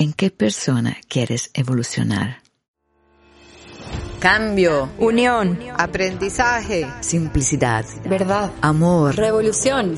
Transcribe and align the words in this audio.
¿En 0.00 0.12
qué 0.12 0.30
persona 0.30 0.96
quieres 1.08 1.50
evolucionar? 1.54 2.40
Cambio, 4.20 4.90
Unión, 4.96 5.58
aprendizaje, 5.76 6.86
Simplicidad, 7.00 7.84
verdad, 8.04 8.52
amor. 8.60 9.16
revolución. 9.16 9.96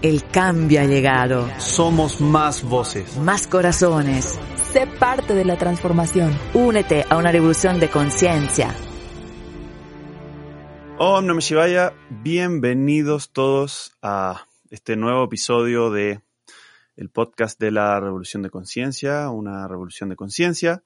El 0.00 0.24
cambio 0.30 0.80
ha 0.80 0.84
llegado. 0.84 1.46
Somos 1.58 2.22
más 2.22 2.62
voces. 2.62 3.18
Más 3.18 3.46
corazones. 3.46 4.38
Sé 4.72 4.86
parte 4.86 5.34
de 5.34 5.44
la 5.44 5.58
transformación. 5.58 6.34
Únete 6.54 7.04
a 7.10 7.18
una 7.18 7.30
revolución 7.30 7.80
de 7.80 7.90
conciencia. 7.90 8.74
Om 10.96 11.26
Namah 11.26 11.40
Shivaya, 11.40 11.92
bienvenidos 12.08 13.30
todos 13.34 13.92
a 14.00 14.46
este 14.70 14.96
nuevo 14.96 15.24
episodio 15.24 15.90
de 15.90 16.22
el 16.98 17.10
podcast 17.10 17.58
de 17.60 17.70
la 17.70 17.98
Revolución 18.00 18.42
de 18.42 18.50
Conciencia, 18.50 19.30
una 19.30 19.66
revolución 19.68 20.08
de 20.10 20.16
conciencia. 20.16 20.82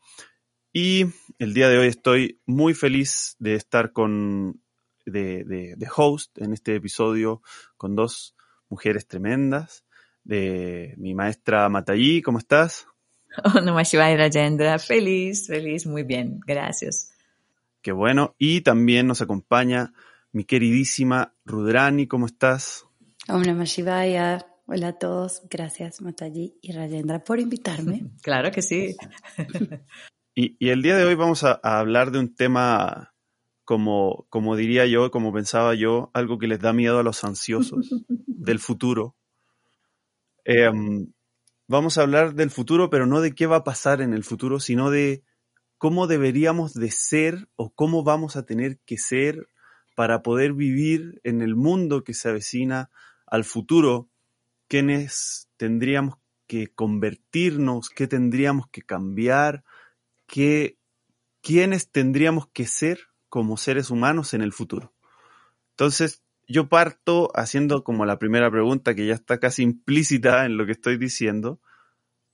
Y 0.73 1.07
el 1.39 1.55
día 1.55 1.69
de 1.69 1.79
hoy 1.79 1.89
estoy 1.89 2.41
muy 2.47 2.75
feliz 2.75 3.35
de 3.39 3.55
estar 3.55 3.93
con 3.93 4.61
de, 5.05 5.43
de- 5.45 5.75
de 5.77 5.89
host 5.97 6.39
en 6.39 6.53
este 6.53 6.77
episodio 6.77 7.43
con 7.77 7.97
dos 7.97 8.37
mujeres 8.69 9.07
tremendas, 9.09 9.85
de 10.25 10.95
mi 10.99 11.15
maestra 11.15 11.69
Matallí, 11.69 12.23
¿cómo 12.23 12.39
estás? 12.39 12.87
Oh, 13.45 13.61
Namah 13.63 13.83
Shivaya 13.83 14.15
Rajendra. 14.19 14.79
Feliz, 14.79 15.47
feliz, 15.47 15.87
muy 15.87 16.03
bien. 16.03 16.39
Gracias. 16.47 17.13
Qué 17.81 17.91
bueno. 17.91 18.35
Y 18.39 18.61
también 18.61 19.07
nos 19.07 19.23
acompaña 19.23 19.95
mi 20.33 20.45
queridísima 20.45 21.33
Rudrani, 21.47 22.07
¿cómo 22.07 22.27
estás? 22.27 22.85
Om 23.31 23.41
Namah 23.41 23.65
Shivaya. 23.65 24.47
Hola 24.75 24.89
a 24.89 24.93
todos. 24.95 25.43
Gracias, 25.51 26.01
Mataji 26.01 26.55
y 26.63 26.73
Rayendra, 26.73 27.23
por 27.23 27.39
invitarme. 27.39 28.07
Claro 28.23 28.51
que 28.51 28.63
sí. 28.63 28.97
Y, 30.35 30.57
y 30.59 30.71
el 30.71 30.81
día 30.81 30.97
de 30.97 31.05
hoy 31.05 31.15
vamos 31.15 31.45
a, 31.45 31.61
a 31.63 31.79
hablar 31.79 32.11
de 32.11 32.19
un 32.19 32.35
tema, 32.35 33.13
como, 33.65 34.27
como 34.31 34.57
diría 34.57 34.87
yo, 34.87 35.11
como 35.11 35.31
pensaba 35.31 35.75
yo, 35.75 36.11
algo 36.15 36.39
que 36.39 36.47
les 36.47 36.59
da 36.59 36.73
miedo 36.73 36.99
a 36.99 37.03
los 37.03 37.23
ansiosos 37.23 37.91
del 38.27 38.59
futuro. 38.59 39.15
Em, 40.47 41.13
vamos 41.69 41.99
a 41.99 42.01
hablar 42.01 42.33
del 42.33 42.49
futuro, 42.49 42.89
pero 42.89 43.05
no 43.05 43.21
de 43.21 43.35
qué 43.35 43.45
va 43.45 43.57
a 43.57 43.65
pasar 43.65 44.01
en 44.01 44.15
el 44.15 44.25
futuro, 44.25 44.59
sino 44.59 44.89
de 44.89 45.23
cómo 45.77 46.07
deberíamos 46.07 46.73
de 46.73 46.91
ser 46.91 47.47
o 47.57 47.75
cómo 47.75 48.03
vamos 48.03 48.37
a 48.37 48.47
tener 48.47 48.79
que 48.87 48.97
ser 48.97 49.49
para 49.95 50.23
poder 50.23 50.55
vivir 50.55 51.21
en 51.25 51.43
el 51.43 51.57
mundo 51.57 52.05
que 52.05 52.15
se 52.15 52.31
avecina 52.31 52.89
al 53.27 53.45
futuro, 53.45 54.09
quiénes 54.73 55.51
tendríamos 55.59 56.15
que 56.47 56.69
convertirnos, 56.69 57.91
qué 57.91 58.07
tendríamos 58.07 58.69
que 58.69 58.81
cambiar, 58.81 59.65
qué, 60.27 60.79
quiénes 61.43 61.91
tendríamos 61.91 62.47
que 62.55 62.65
ser 62.65 63.01
como 63.29 63.59
seres 63.59 63.91
humanos 63.91 64.33
en 64.33 64.41
el 64.41 64.51
futuro. 64.51 64.95
Entonces, 65.73 66.23
yo 66.49 66.71
parto 66.71 67.31
haciendo 67.35 67.85
como 67.85 68.07
la 68.07 68.19
primera 68.19 68.51
pregunta 68.51 68.95
que 68.95 69.07
ya 69.07 69.13
está 69.13 69.39
casi 69.39 69.63
implícita 69.63 70.47
en 70.47 70.57
lo 70.57 70.65
que 70.65 70.73
estoy 70.73 70.97
diciendo, 70.97 71.61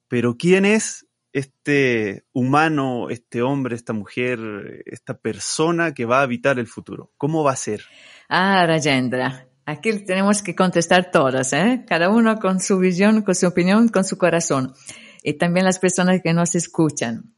pero 0.06 0.36
¿quién 0.36 0.64
es 0.64 1.08
este 1.32 2.24
humano, 2.32 3.10
este 3.10 3.42
hombre, 3.42 3.74
esta 3.74 3.94
mujer, 3.94 4.84
esta 4.86 5.18
persona 5.18 5.92
que 5.92 6.04
va 6.04 6.20
a 6.20 6.22
habitar 6.22 6.60
el 6.60 6.68
futuro? 6.68 7.10
¿Cómo 7.16 7.42
va 7.42 7.50
a 7.50 7.56
ser? 7.56 7.82
Ah, 8.28 8.64
Rajendra. 8.64 9.47
Aquí 9.70 9.92
tenemos 10.06 10.40
que 10.40 10.54
contestar 10.54 11.10
todas, 11.10 11.52
¿eh? 11.52 11.84
Cada 11.86 12.08
uno 12.08 12.38
con 12.38 12.58
su 12.58 12.78
visión, 12.78 13.20
con 13.20 13.34
su 13.34 13.46
opinión, 13.46 13.88
con 13.88 14.02
su 14.02 14.16
corazón. 14.16 14.72
Y 15.22 15.34
también 15.34 15.66
las 15.66 15.78
personas 15.78 16.22
que 16.22 16.32
nos 16.32 16.54
escuchan. 16.54 17.34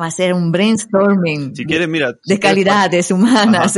Va 0.00 0.06
a 0.06 0.10
ser 0.10 0.32
un 0.32 0.50
brainstorming 0.50 1.54
Si 1.54 1.66
quieres, 1.66 1.86
mira, 1.86 2.12
de 2.12 2.18
si 2.24 2.38
quieres, 2.38 2.40
calidades 2.40 3.10
humanas 3.10 3.74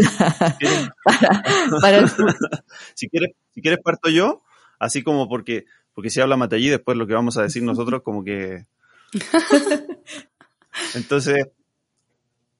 quieres- 0.61 0.91
para, 1.03 1.43
para 1.81 1.99
el 1.99 2.09
si 2.95 3.09
quieres, 3.09 3.31
si 3.53 3.61
quieres 3.61 3.81
parto 3.83 4.11
yo, 4.11 4.45
así 4.79 5.03
como 5.03 5.29
porque, 5.29 5.65
porque 5.93 6.09
si 6.11 6.21
habla 6.21 6.37
Matallí, 6.37 6.69
después 6.69 6.97
lo 6.97 7.09
que 7.09 7.15
vamos 7.15 7.37
a 7.37 7.43
decir 7.43 7.65
nosotros 7.65 8.03
como 8.05 8.23
que... 8.23 8.65
Entonces, 10.95 11.49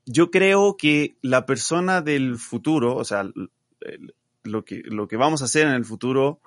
yo 0.05 0.33
creo 0.33 0.77
que 0.77 1.17
la 1.23 1.47
persona 1.47 2.03
del 2.03 2.39
futuro, 2.39 2.97
o 2.97 3.05
sea, 3.05 3.21
el- 3.21 3.51
lo 4.47 4.65
que, 4.65 4.83
lo 4.85 5.09
que 5.09 5.17
vamos 5.17 5.43
a 5.43 5.47
hacer 5.47 5.67
en 5.67 5.75
el 5.75 5.85
futuro, 5.85 6.41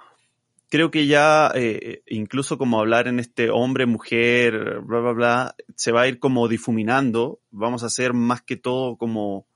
creo 0.70 0.92
que 0.92 1.08
ya, 1.08 1.52
eh, 1.56 2.04
incluso 2.08 2.58
como 2.58 2.80
hablar 2.80 3.08
en 3.08 3.20
este 3.20 3.50
hombre, 3.50 3.86
mujer, 3.86 4.82
bla, 4.82 5.00
bla, 5.00 5.12
bla, 5.12 5.56
se 5.76 5.92
va 5.92 6.02
a 6.02 6.08
ir 6.08 6.20
como 6.20 6.48
difuminando, 6.48 7.40
vamos 7.52 7.84
a 7.84 7.90
ser 7.90 8.14
más 8.14 8.42
que 8.42 8.56
todo 8.56 8.98
como, 8.98 9.48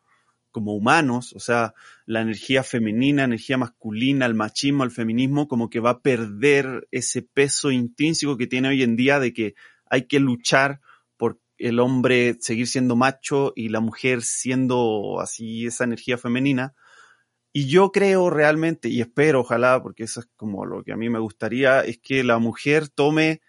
como 0.53 0.75
humanos, 0.75 1.33
o 1.33 1.39
sea, 1.39 1.73
la 2.05 2.21
energía 2.21 2.63
femenina, 2.63 3.23
energía 3.23 3.57
masculina, 3.57 4.25
el 4.25 4.35
machismo, 4.35 4.83
el 4.83 4.91
feminismo, 4.91 5.47
como 5.47 5.69
que 5.69 5.79
va 5.79 5.89
a 5.89 5.99
perder 6.01 6.87
ese 6.91 7.21
peso 7.21 7.71
intrínseco 7.71 8.37
que 8.37 8.47
tiene 8.47 8.69
hoy 8.69 8.83
en 8.83 8.95
día 8.95 9.19
de 9.19 9.33
que 9.33 9.55
hay 9.89 10.07
que 10.07 10.19
luchar 10.19 10.79
por 11.17 11.39
el 11.57 11.79
hombre 11.79 12.37
seguir 12.39 12.67
siendo 12.67 12.95
macho 12.95 13.53
y 13.55 13.69
la 13.69 13.79
mujer 13.79 14.21
siendo 14.21 15.19
así 15.19 15.65
esa 15.65 15.83
energía 15.83 16.17
femenina. 16.17 16.73
Y 17.53 17.67
yo 17.67 17.91
creo 17.91 18.29
realmente, 18.31 18.89
y 18.89 19.01
espero, 19.01 19.41
ojalá, 19.41 19.81
porque 19.83 20.03
eso 20.05 20.21
es 20.21 20.27
como 20.35 20.65
lo 20.65 20.83
que 20.83 20.91
a 20.91 20.97
mí 20.97 21.09
me 21.09 21.19
gustaría, 21.19 21.81
es 21.81 21.99
que 21.99 22.23
la 22.23 22.39
mujer 22.39 22.89
tome 22.89 23.41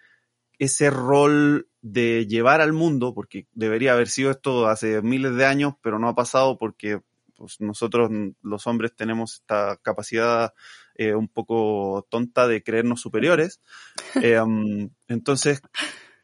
ese 0.59 0.91
rol 0.91 1.69
de 1.82 2.26
llevar 2.26 2.60
al 2.60 2.72
mundo, 2.72 3.14
porque 3.14 3.47
debería 3.53 3.93
haber 3.94 4.09
sido 4.09 4.31
esto 4.31 4.66
hace 4.69 5.03
miles 5.03 5.34
de 5.37 5.47
años, 5.47 5.75
pero 5.82 5.98
no 5.98 6.09
ha 6.09 6.14
pasado 6.14 6.59
porque 6.59 7.00
pues, 7.37 7.60
nosotros 7.60 8.10
los 8.43 8.66
hombres 8.66 8.94
tenemos 8.94 9.34
esta 9.34 9.78
capacidad 9.82 10.54
eh, 10.97 11.14
un 11.14 11.28
poco 11.28 12.06
tonta 12.10 12.47
de 12.48 12.62
creernos 12.62 13.00
superiores. 13.00 13.60
Eh, 14.22 14.41
um, 14.41 14.91
entonces, 15.09 15.60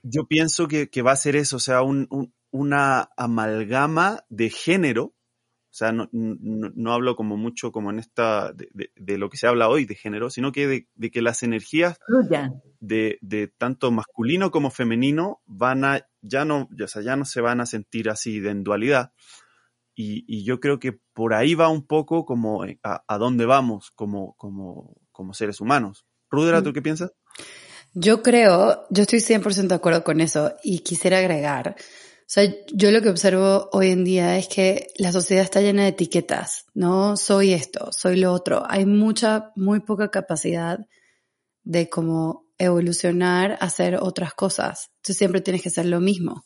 yo 0.03 0.27
pienso 0.27 0.69
que, 0.69 0.89
que 0.91 1.03
va 1.03 1.13
a 1.13 1.17
ser 1.17 1.37
eso, 1.37 1.57
o 1.57 1.61
sea, 1.61 1.83
un- 1.83 2.07
un- 2.11 2.33
una 2.51 3.11
amalgama 3.17 4.25
de 4.29 4.51
género. 4.51 5.13
O 5.71 5.73
sea, 5.73 5.93
no, 5.93 6.09
no- 6.13 6.73
no 6.75 6.93
hablo 6.93 7.15
como 7.15 7.37
mucho 7.37 7.71
como 7.71 7.91
en 7.91 8.01
esta, 8.01 8.53
de, 8.53 8.69
de- 8.73 8.91
de 8.97 9.19
lo 9.19 9.31
que 9.31 9.37
se 9.37 9.47
habla 9.47 9.69
hoy 9.69 9.85
de 9.85 9.95
género, 9.95 10.29
sino 10.29 10.51
que 10.53 10.67
de, 10.67 10.89
de 10.95 11.11
que 11.11 11.23
las 11.23 11.43
energías 11.45 11.97
de, 12.81 13.19
de 13.21 13.47
tanto 13.47 13.91
masculino 13.93 14.51
como 14.51 14.71
femenino 14.71 15.41
van 15.47 15.85
a, 15.85 16.07
ya 16.23 16.45
no, 16.45 16.69
ya, 16.77 16.87
o 16.87 16.89
sea, 16.89 17.03
ya 17.03 17.15
no 17.17 17.25
se 17.25 17.41
van 17.41 17.61
a 17.61 17.67
sentir 17.67 18.11
así 18.11 18.41
de 18.41 18.51
en 18.51 18.65
dualidad. 18.65 19.13
Y, 19.95 20.25
y 20.27 20.45
yo 20.45 20.61
creo 20.61 20.79
que 20.81 20.99
por 21.13 21.35
ahí 21.35 21.55
va 21.55 21.69
un 21.69 21.87
poco 21.87 22.25
como 22.25 22.65
eh, 22.65 22.79
a, 22.83 23.05
a 23.07 23.19
dónde 23.19 23.45
vamos 23.47 23.91
como, 23.95 24.35
como, 24.35 24.97
como 25.13 25.35
seres 25.35 25.61
humanos. 25.61 26.05
Rudera, 26.31 26.63
¿tú 26.63 26.73
qué 26.73 26.81
piensas? 26.83 27.13
Yo 27.93 28.23
creo, 28.23 28.87
yo 28.91 29.03
estoy 29.03 29.21
100% 29.21 29.69
de 29.69 29.75
acuerdo 29.75 30.03
con 30.05 30.21
eso 30.21 30.55
y 30.63 30.79
quisiera 30.81 31.19
agregar. 31.19 31.77
O 32.31 32.33
sea, 32.33 32.45
yo 32.73 32.93
lo 32.93 33.03
que 33.03 33.09
observo 33.09 33.69
hoy 33.73 33.91
en 33.91 34.05
día 34.05 34.39
es 34.39 34.47
que 34.47 34.87
la 34.99 35.11
sociedad 35.11 35.43
está 35.43 35.61
llena 35.63 35.83
de 35.83 35.89
etiquetas, 35.89 36.65
¿no? 36.75 37.17
Soy 37.17 37.53
esto, 37.53 37.91
soy 37.91 38.21
lo 38.21 38.33
otro. 38.33 38.63
Hay 38.69 38.87
mucha, 38.87 39.51
muy 39.57 39.81
poca 39.81 40.13
capacidad 40.13 40.79
de 41.65 41.89
como 41.89 42.47
evolucionar, 42.57 43.59
hacer 43.61 43.97
otras 43.97 44.33
cosas. 44.33 44.91
Entonces 44.99 45.17
siempre 45.17 45.41
tienes 45.41 45.61
que 45.61 45.71
hacer 45.71 45.87
lo 45.87 45.99
mismo. 45.99 46.45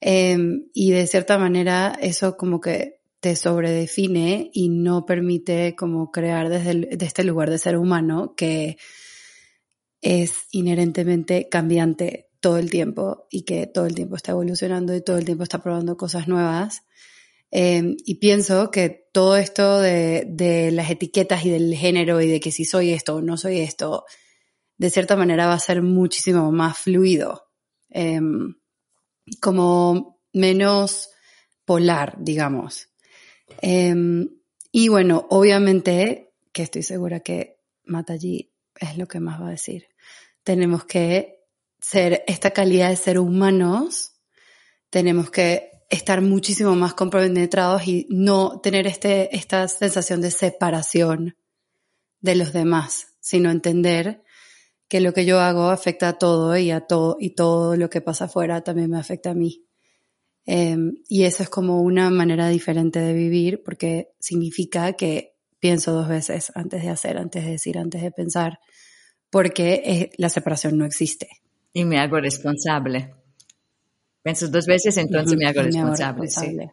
Em, 0.00 0.64
y 0.74 0.90
de 0.90 1.06
cierta 1.06 1.38
manera 1.38 1.96
eso 2.00 2.36
como 2.36 2.60
que 2.60 3.00
te 3.20 3.36
sobredefine 3.36 4.50
y 4.52 4.68
no 4.68 5.06
permite 5.06 5.76
como 5.76 6.10
crear 6.10 6.48
desde 6.48 6.70
el- 6.72 6.88
de 6.98 7.06
este 7.06 7.22
lugar 7.22 7.50
de 7.50 7.58
ser 7.58 7.76
humano 7.76 8.34
que 8.36 8.78
es 10.00 10.32
inherentemente 10.50 11.48
cambiante 11.48 12.27
todo 12.40 12.58
el 12.58 12.70
tiempo 12.70 13.26
y 13.30 13.42
que 13.42 13.66
todo 13.66 13.86
el 13.86 13.94
tiempo 13.94 14.16
está 14.16 14.32
evolucionando 14.32 14.94
y 14.94 15.02
todo 15.02 15.18
el 15.18 15.24
tiempo 15.24 15.42
está 15.42 15.62
probando 15.62 15.96
cosas 15.96 16.28
nuevas. 16.28 16.82
Eh, 17.50 17.96
y 18.04 18.16
pienso 18.16 18.70
que 18.70 19.08
todo 19.12 19.36
esto 19.36 19.80
de, 19.80 20.24
de 20.28 20.70
las 20.70 20.90
etiquetas 20.90 21.44
y 21.44 21.50
del 21.50 21.74
género 21.74 22.20
y 22.20 22.28
de 22.28 22.40
que 22.40 22.52
si 22.52 22.64
soy 22.64 22.90
esto 22.90 23.16
o 23.16 23.22
no 23.22 23.36
soy 23.36 23.58
esto, 23.60 24.04
de 24.76 24.90
cierta 24.90 25.16
manera 25.16 25.46
va 25.46 25.54
a 25.54 25.58
ser 25.58 25.82
muchísimo 25.82 26.50
más 26.52 26.78
fluido. 26.78 27.44
em, 27.90 28.54
como 29.40 30.20
menos 30.32 31.10
polar, 31.64 32.16
digamos. 32.18 32.88
Em, 33.60 34.28
y 34.72 34.88
bueno, 34.88 35.26
obviamente, 35.30 36.34
que 36.52 36.62
estoy 36.62 36.82
segura 36.82 37.20
que 37.20 37.60
Mataji 37.84 38.52
es 38.80 38.98
lo 38.98 39.06
que 39.06 39.20
más 39.20 39.40
va 39.40 39.48
a 39.48 39.50
decir, 39.50 39.86
tenemos 40.44 40.84
que 40.84 41.37
ser 41.80 42.24
esta 42.26 42.50
calidad 42.50 42.90
de 42.90 42.96
ser 42.96 43.18
humanos, 43.18 44.12
tenemos 44.90 45.30
que 45.30 45.70
estar 45.90 46.20
muchísimo 46.20 46.74
más 46.74 46.94
compenetrados 46.94 47.86
y 47.86 48.06
no 48.10 48.60
tener 48.60 48.86
este, 48.86 49.34
esta 49.34 49.66
sensación 49.68 50.20
de 50.20 50.30
separación 50.30 51.36
de 52.20 52.34
los 52.34 52.52
demás, 52.52 53.14
sino 53.20 53.50
entender 53.50 54.22
que 54.88 55.00
lo 55.00 55.12
que 55.12 55.24
yo 55.24 55.40
hago 55.40 55.70
afecta 55.70 56.08
a 56.08 56.18
todo 56.18 56.56
y 56.56 56.70
a 56.70 56.80
todo 56.80 57.16
y 57.20 57.30
todo 57.30 57.76
lo 57.76 57.90
que 57.90 58.00
pasa 58.00 58.24
afuera 58.24 58.62
también 58.62 58.90
me 58.90 58.98
afecta 58.98 59.30
a 59.30 59.34
mí. 59.34 59.64
Em, 60.46 60.96
y 61.08 61.24
eso 61.24 61.42
es 61.42 61.50
como 61.50 61.82
una 61.82 62.08
manera 62.10 62.48
diferente 62.48 63.00
de 63.00 63.12
vivir 63.12 63.62
porque 63.62 64.12
significa 64.18 64.94
que 64.94 65.36
pienso 65.58 65.92
dos 65.92 66.08
veces 66.08 66.52
antes 66.54 66.82
de 66.82 66.88
hacer, 66.88 67.18
antes 67.18 67.44
de 67.44 67.50
decir, 67.52 67.78
antes 67.78 68.02
de 68.02 68.10
pensar, 68.10 68.58
porque 69.30 70.10
la 70.16 70.30
separación 70.30 70.78
no 70.78 70.86
existe. 70.86 71.28
Y 71.72 71.84
me 71.84 71.98
hago 71.98 72.20
responsable. 72.20 73.14
Pienso 74.22 74.48
dos 74.48 74.66
veces, 74.66 74.96
entonces 74.96 75.36
me, 75.38 75.46
hago 75.46 75.62
responsable, 75.62 76.72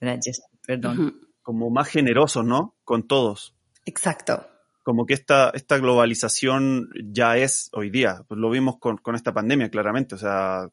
Gracias, 0.00 0.42
perdón. 0.66 1.20
Como 1.42 1.70
más 1.70 1.88
generoso, 1.88 2.42
¿no? 2.42 2.76
Con 2.84 3.06
todos. 3.06 3.54
Exacto. 3.84 4.46
Como 4.82 5.06
que 5.06 5.14
esta, 5.14 5.50
esta 5.50 5.78
globalización 5.78 6.90
ya 7.04 7.36
es 7.36 7.70
hoy 7.72 7.90
día. 7.90 8.24
Pues 8.28 8.38
lo 8.38 8.50
vimos 8.50 8.78
con, 8.78 8.98
con 8.98 9.14
esta 9.14 9.32
pandemia, 9.32 9.70
claramente. 9.70 10.16
O 10.16 10.18
sea, 10.18 10.68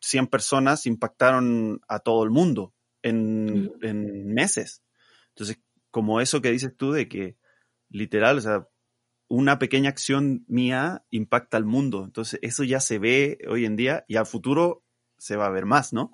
100 0.00 0.26
personas 0.28 0.86
impactaron 0.86 1.80
a 1.88 1.98
todo 1.98 2.22
el 2.24 2.30
mundo 2.30 2.74
en, 3.02 3.72
en 3.82 4.32
meses. 4.32 4.82
Entonces, 5.30 5.58
como 5.90 6.20
eso 6.20 6.40
que 6.40 6.50
dices 6.50 6.76
tú 6.76 6.92
de 6.92 7.08
que 7.08 7.36
literal, 7.88 8.38
o 8.38 8.40
sea, 8.40 8.68
una 9.28 9.58
pequeña 9.58 9.90
acción 9.90 10.44
mía 10.48 11.04
impacta 11.10 11.56
al 11.56 11.64
mundo. 11.64 12.04
Entonces, 12.04 12.38
eso 12.42 12.64
ya 12.64 12.80
se 12.80 12.98
ve 12.98 13.38
hoy 13.48 13.64
en 13.64 13.76
día 13.76 14.04
y 14.08 14.16
al 14.16 14.26
futuro 14.26 14.82
se 15.18 15.36
va 15.36 15.46
a 15.46 15.50
ver 15.50 15.66
más, 15.66 15.92
¿no? 15.92 16.12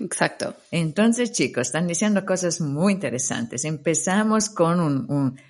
Exacto. 0.00 0.54
Entonces, 0.70 1.32
chicos, 1.32 1.68
están 1.68 1.86
diciendo 1.86 2.24
cosas 2.24 2.60
muy 2.60 2.92
interesantes. 2.92 3.64
Empezamos 3.64 4.48
con 4.48 4.80
un, 4.80 5.40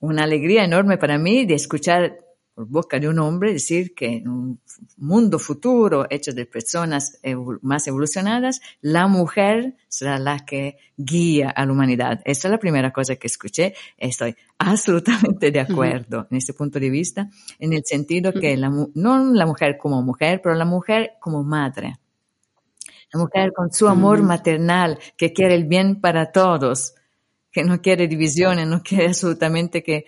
una 0.00 0.24
alegría 0.24 0.64
enorme 0.64 0.98
para 0.98 1.18
mí 1.18 1.46
de 1.46 1.54
escuchar 1.54 2.18
por 2.54 2.66
boca 2.68 3.00
de 3.00 3.08
un 3.08 3.18
hombre 3.18 3.52
decir 3.52 3.94
que 3.94 4.16
en 4.16 4.28
un 4.28 4.60
mundo 4.98 5.38
futuro 5.38 6.06
hecho 6.10 6.32
de 6.32 6.44
personas 6.44 7.18
más 7.62 7.86
evolucionadas, 7.86 8.60
la 8.80 9.06
mujer 9.06 9.76
será 9.88 10.18
la 10.18 10.44
que 10.44 10.76
guía 10.96 11.50
a 11.50 11.64
la 11.64 11.72
humanidad. 11.72 12.20
Esa 12.24 12.48
es 12.48 12.52
la 12.52 12.58
primera 12.58 12.92
cosa 12.92 13.16
que 13.16 13.26
escuché. 13.26 13.74
Estoy 13.96 14.36
absolutamente 14.58 15.50
de 15.50 15.60
acuerdo 15.60 16.26
en 16.30 16.36
este 16.36 16.52
punto 16.52 16.78
de 16.78 16.90
vista, 16.90 17.30
en 17.58 17.72
el 17.72 17.82
sentido 17.84 18.32
que 18.32 18.56
la, 18.56 18.70
no 18.94 19.32
la 19.32 19.46
mujer 19.46 19.78
como 19.78 20.02
mujer, 20.02 20.40
pero 20.42 20.54
la 20.54 20.66
mujer 20.66 21.12
como 21.20 21.42
madre. 21.42 21.94
La 23.12 23.20
mujer 23.20 23.52
con 23.54 23.70
su 23.72 23.88
amor 23.88 24.22
maternal, 24.22 24.98
que 25.16 25.32
quiere 25.32 25.54
el 25.54 25.64
bien 25.64 26.00
para 26.00 26.32
todos, 26.32 26.94
que 27.50 27.62
no 27.62 27.82
quiere 27.82 28.08
divisiones, 28.08 28.66
no 28.66 28.82
quiere 28.82 29.08
absolutamente 29.08 29.82
que 29.82 30.06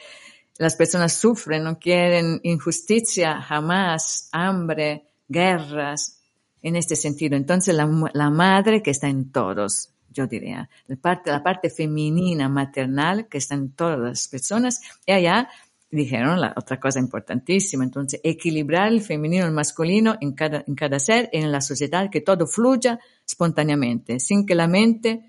las 0.58 0.76
personas 0.76 1.12
sufren, 1.14 1.64
no 1.64 1.78
quieren 1.78 2.40
injusticia 2.42 3.40
jamás, 3.40 4.28
hambre, 4.32 5.08
guerras, 5.28 6.20
en 6.64 6.76
este 6.76 6.96
sentido. 6.96 7.36
Entonces 7.36 7.74
la, 7.74 8.30
madre 8.30 8.82
que 8.82 8.90
está 8.90 9.08
en 9.08 9.30
todos, 9.30 9.90
yo 10.10 10.26
diría, 10.26 10.68
la 10.86 10.96
parte, 10.96 11.30
la 11.30 11.42
parte 11.42 11.70
femenina, 11.70 12.48
maternal 12.48 13.28
que 13.28 13.38
está 13.38 13.54
en 13.54 13.72
todas 13.72 13.98
las 13.98 14.28
personas, 14.28 14.80
y 15.06 15.12
allá 15.12 15.48
dijeron 15.90 16.40
la 16.40 16.54
otra 16.56 16.80
cosa 16.80 16.98
importantísima, 16.98 17.84
entonces 17.84 18.20
equilibrar 18.24 18.88
el 18.88 19.02
femenino 19.02 19.44
y 19.44 19.48
el 19.48 19.54
masculino 19.54 20.16
en 20.20 20.32
cada, 20.32 20.64
en 20.66 20.74
cada 20.74 20.98
ser, 20.98 21.28
en 21.32 21.52
la 21.52 21.60
sociedad, 21.60 22.10
que 22.10 22.22
todo 22.22 22.46
fluya 22.46 22.98
espontáneamente, 23.28 24.18
sin 24.18 24.46
que 24.46 24.54
la 24.54 24.66
mente 24.66 25.22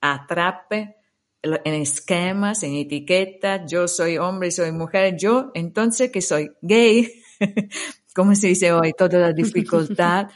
atrape 0.00 0.96
en 1.42 1.74
esquemas, 1.74 2.62
en 2.62 2.74
etiquetas, 2.74 3.70
yo 3.70 3.88
soy 3.88 4.18
hombre, 4.18 4.50
soy 4.50 4.72
mujer, 4.72 5.16
yo 5.16 5.50
entonces 5.54 6.10
que 6.10 6.20
soy 6.20 6.50
gay, 6.60 7.22
como 8.14 8.34
se 8.34 8.48
dice 8.48 8.72
hoy, 8.72 8.92
toda 8.92 9.18
la 9.18 9.32
dificultad 9.32 10.28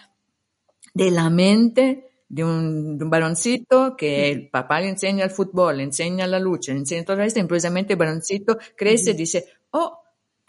de 0.94 1.10
la 1.10 1.30
mente 1.30 2.10
de 2.28 2.44
un, 2.44 2.96
de 2.96 3.96
que 3.98 4.30
el 4.30 4.50
papá 4.50 4.80
le 4.80 4.88
enseña 4.88 5.24
el 5.24 5.30
fútbol, 5.30 5.78
le 5.78 5.82
enseña 5.82 6.26
la 6.28 6.38
lucha, 6.38 6.72
le 6.72 6.78
enseña 6.78 7.04
todo 7.04 7.20
esto, 7.22 7.40
y 7.40 7.44
precisamente 7.44 7.94
el 7.94 7.98
varoncito 7.98 8.56
crece 8.76 9.10
y 9.10 9.14
dice, 9.14 9.46
oh, 9.72 9.98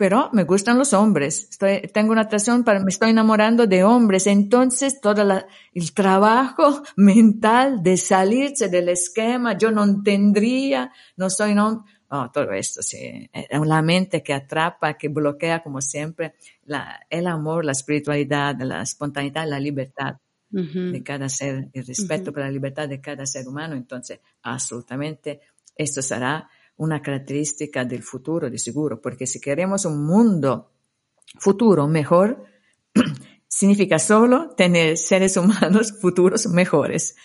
pero 0.01 0.31
me 0.33 0.45
gustan 0.45 0.79
los 0.79 0.93
hombres, 0.93 1.47
estoy, 1.51 1.81
tengo 1.93 2.11
una 2.11 2.21
atracción 2.21 2.63
para, 2.63 2.79
me 2.79 2.89
estoy 2.89 3.11
enamorando 3.11 3.67
de 3.67 3.83
hombres, 3.83 4.25
entonces 4.25 4.99
todo 4.99 5.23
la, 5.23 5.45
el 5.75 5.93
trabajo 5.93 6.81
mental 6.95 7.83
de 7.83 7.97
salirse 7.97 8.67
del 8.67 8.89
esquema, 8.89 9.55
yo 9.55 9.69
no 9.69 10.01
tendría, 10.01 10.91
no 11.17 11.29
soy 11.29 11.53
no, 11.53 11.85
oh, 12.09 12.31
todo 12.33 12.51
esto, 12.51 12.81
sí, 12.81 13.29
la 13.51 13.81
mente 13.83 14.23
que 14.23 14.33
atrapa, 14.33 14.95
que 14.95 15.09
bloquea 15.09 15.61
como 15.61 15.81
siempre 15.81 16.33
la, 16.65 17.05
el 17.07 17.27
amor, 17.27 17.63
la 17.63 17.73
espiritualidad, 17.73 18.59
la 18.59 18.81
espontaneidad, 18.81 19.47
la 19.47 19.59
libertad. 19.59 20.15
de 20.49 21.03
cada 21.03 21.29
ser, 21.29 21.69
el 21.73 21.85
respeto 21.85 22.33
por 22.33 22.41
la 22.41 22.49
libertad 22.49 22.89
de 22.89 22.99
cada 22.99 23.27
ser 23.27 23.47
humano, 23.47 23.75
entonces 23.75 24.19
absolutamente 24.41 25.41
esto 25.75 26.01
será 26.01 26.49
una 26.81 26.99
característica 26.99 27.85
del 27.85 28.01
futuro, 28.01 28.49
de 28.49 28.57
seguro, 28.57 28.99
porque 28.99 29.27
si 29.27 29.39
queremos 29.39 29.85
un 29.85 30.03
mundo 30.03 30.71
futuro 31.37 31.87
mejor, 31.87 32.43
significa 33.47 33.99
solo 33.99 34.49
tener 34.55 34.97
seres 34.97 35.37
humanos 35.37 35.93
futuros 36.01 36.47
mejores. 36.47 37.15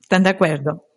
¿Están 0.00 0.24
de 0.24 0.30
acuerdo? 0.30 0.88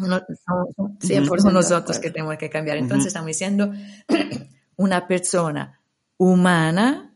No, 0.00 0.20
son, 0.44 1.54
nosotros 1.54 2.00
que 2.00 2.10
tenemos 2.10 2.36
que 2.36 2.50
cambiar. 2.50 2.76
Entonces 2.76 3.06
estamos 3.06 3.28
diciendo 3.28 3.72
una 4.76 5.06
persona 5.06 5.80
humana, 6.16 7.14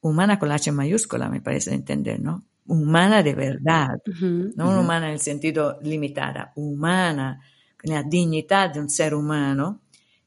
humana 0.00 0.38
con 0.38 0.48
la 0.48 0.54
H 0.54 0.70
mayúscula, 0.70 1.28
me 1.28 1.40
parece 1.40 1.74
entender, 1.74 2.20
¿no? 2.20 2.44
Humana 2.66 3.24
de 3.24 3.34
verdad, 3.34 4.00
no 4.20 4.80
humana 4.80 5.08
en 5.08 5.14
el 5.14 5.20
sentido 5.20 5.78
limitada, 5.82 6.52
humana, 6.54 7.40
la 7.82 8.02
dignidad 8.02 8.72
de 8.72 8.80
un 8.80 8.90
ser 8.90 9.14
humano 9.14 9.82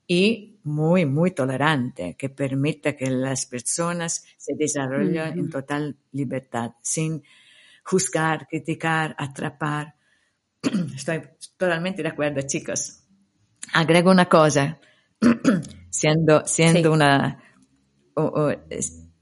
y 0.08 0.60
muy, 0.64 1.06
muy 1.06 1.32
tolerante, 1.32 2.16
que 2.18 2.30
permita 2.30 2.96
que 2.96 3.10
las 3.10 3.46
personas 3.46 4.24
se 4.38 4.56
desarrollen 4.56 5.40
en 5.40 5.50
total 5.50 5.96
libertad, 6.12 6.72
sin 6.82 7.24
juzgar, 7.84 8.48
criticar, 8.48 9.16
atrapar. 9.18 9.96
Estoy 10.96 11.22
totalmente 11.58 12.04
de 12.04 12.10
acuerdo, 12.10 12.42
chicos. 12.42 13.04
Agrego 13.74 14.12
una 14.12 14.28
cosa, 14.28 14.80
siendo, 15.90 16.46
siendo 16.46 16.92
una, 16.92 17.44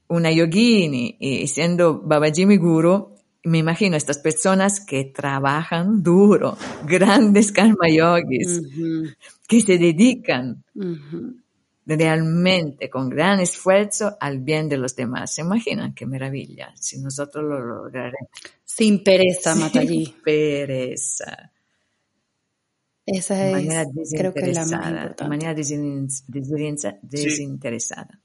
una 0.07 0.31
yogini 0.31 1.17
y 1.19 1.47
siendo 1.47 2.01
Babajimi 2.01 2.57
Guru, 2.57 3.16
me 3.47 3.59
imagino 3.59 3.95
estas 3.95 4.19
personas 4.19 4.79
que 4.79 5.05
trabajan 5.05 6.03
duro, 6.03 6.57
grandes 6.85 7.51
karma 7.51 7.87
yogis, 7.89 8.61
que 9.47 9.61
se 9.61 9.77
dedican 9.77 10.63
realmente 11.85 12.89
con 12.89 13.09
gran 13.09 13.39
esfuerzo 13.39 14.17
al 14.19 14.39
bien 14.39 14.67
de 14.67 14.77
los 14.77 14.95
demás. 14.95 15.33
¿Se 15.33 15.41
imaginan 15.41 15.93
qué 15.93 16.05
maravilla 16.05 16.73
si 16.75 16.99
nosotros 16.99 17.45
lo 17.45 17.59
lograremos? 17.59 18.29
Sin 18.63 19.03
pereza, 19.03 19.55
Matallí. 19.55 20.05
Sin 20.05 20.21
pereza. 20.21 21.51
Esa 23.05 23.57
es, 23.57 24.11
creo 24.11 24.33
que 24.33 24.47
la 24.47 24.65
más 24.65 25.15
De 25.15 25.27
manera 25.29 25.53
desinteresada. 25.53 28.19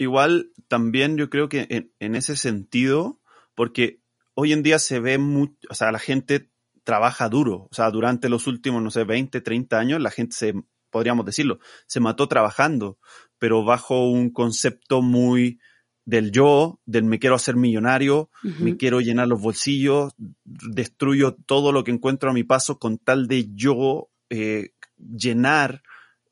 Igual 0.00 0.50
también 0.66 1.18
yo 1.18 1.28
creo 1.28 1.50
que 1.50 1.90
en, 1.98 2.14
ese 2.14 2.34
sentido, 2.34 3.20
porque 3.54 4.00
hoy 4.32 4.54
en 4.54 4.62
día 4.62 4.78
se 4.78 4.98
ve 4.98 5.18
mucho, 5.18 5.58
o 5.68 5.74
sea, 5.74 5.92
la 5.92 5.98
gente 5.98 6.50
trabaja 6.84 7.28
duro, 7.28 7.68
o 7.70 7.74
sea, 7.74 7.90
durante 7.90 8.30
los 8.30 8.46
últimos, 8.46 8.82
no 8.82 8.90
sé, 8.90 9.04
20, 9.04 9.42
30 9.42 9.78
años, 9.78 10.00
la 10.00 10.10
gente 10.10 10.34
se, 10.34 10.54
podríamos 10.88 11.26
decirlo, 11.26 11.58
se 11.86 12.00
mató 12.00 12.28
trabajando, 12.28 12.98
pero 13.38 13.62
bajo 13.62 14.08
un 14.08 14.30
concepto 14.30 15.02
muy 15.02 15.60
del 16.06 16.32
yo, 16.32 16.80
del 16.86 17.04
me 17.04 17.18
quiero 17.18 17.36
hacer 17.36 17.56
millonario, 17.56 18.30
me 18.42 18.78
quiero 18.78 19.02
llenar 19.02 19.28
los 19.28 19.42
bolsillos, 19.42 20.14
destruyo 20.44 21.36
todo 21.44 21.72
lo 21.72 21.84
que 21.84 21.90
encuentro 21.90 22.30
a 22.30 22.32
mi 22.32 22.42
paso 22.42 22.78
con 22.78 22.96
tal 22.96 23.28
de 23.28 23.50
yo 23.52 24.08
eh, 24.30 24.70
llenar 24.96 25.82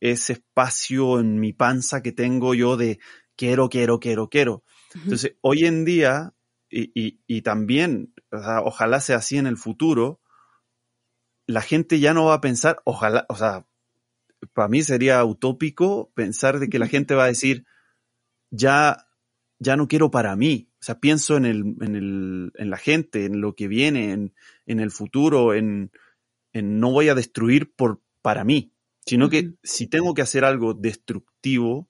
ese 0.01 0.33
espacio 0.33 1.21
en 1.21 1.39
mi 1.39 1.53
panza 1.53 2.03
que 2.03 2.13
tengo 2.13 2.55
yo 2.55 2.79
de 2.79 2.99
quiero, 3.39 3.71
quiero, 3.71 4.01
quiero, 4.01 4.29
quiero. 4.29 4.65
Entonces, 4.95 5.37
hoy 5.41 5.65
en 5.65 5.87
día, 5.87 6.35
y, 6.69 6.91
y, 6.95 7.21
y 7.27 7.43
también, 7.43 8.13
o 8.31 8.39
sea, 8.39 8.61
ojalá 8.61 9.01
sea 9.01 9.17
así 9.17 9.39
en 9.39 9.47
el 9.47 9.57
futuro, 9.57 10.21
la 11.47 11.63
gente 11.63 12.01
ya 12.01 12.13
no 12.13 12.27
va 12.27 12.35
a 12.35 12.41
pensar, 12.43 12.83
ojalá, 12.85 13.25
o 13.31 13.37
sea, 13.37 13.67
para 14.53 14.69
mí 14.69 14.83
sería 14.83 15.25
utópico 15.25 16.13
pensar 16.15 16.59
de 16.59 16.69
que 16.69 16.79
la 16.79 16.89
gente 16.89 17.15
va 17.15 17.25
a 17.25 17.29
decir, 17.29 17.65
ya, 18.51 19.09
ya 19.59 19.77
no 19.77 19.89
quiero 19.89 20.11
para 20.11 20.37
mí. 20.37 20.71
O 20.81 20.85
sea, 20.85 21.01
pienso 21.01 21.37
en, 21.37 21.45
el, 21.45 21.77
en, 21.81 21.97
el, 21.97 22.53
en 22.55 22.71
la 22.71 22.77
gente, 22.77 23.25
en 23.25 23.41
lo 23.41 23.55
que 23.55 23.69
viene, 23.69 24.13
en, 24.13 24.35
en 24.67 24.81
el 24.81 24.91
futuro, 24.91 25.55
en, 25.55 25.91
en, 26.53 26.81
no 26.81 26.91
voy 26.91 27.09
a 27.09 27.15
destruir 27.15 27.73
por, 27.75 28.03
para 28.21 28.45
mí, 28.45 28.73
sino 29.07 29.31
que 29.31 29.55
si 29.63 29.87
tengo 29.87 30.15
que 30.15 30.23
hacer 30.23 30.45
algo 30.45 30.75
destructivo, 30.75 31.89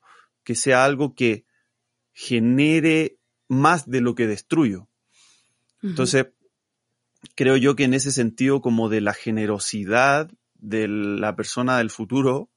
que 0.49 0.55
sea 0.55 0.83
algo 0.83 1.15
que 1.15 1.45
genere 2.15 3.19
más 3.49 3.87
de 3.87 4.01
lo 4.01 4.15
que 4.15 4.27
destruyo. 4.27 4.89
Entonces, 5.83 6.29
creo 7.35 7.59
yo 7.59 7.77
que 7.77 7.85
en 7.85 7.93
ese 7.93 8.13
sentido 8.13 8.63
como 8.63 8.89
de 8.89 9.03
la 9.03 9.13
generosidad 9.13 10.31
de 10.55 10.89
la 10.89 11.37
persona 11.37 11.77
del 11.77 11.91
futuro, 11.91 12.49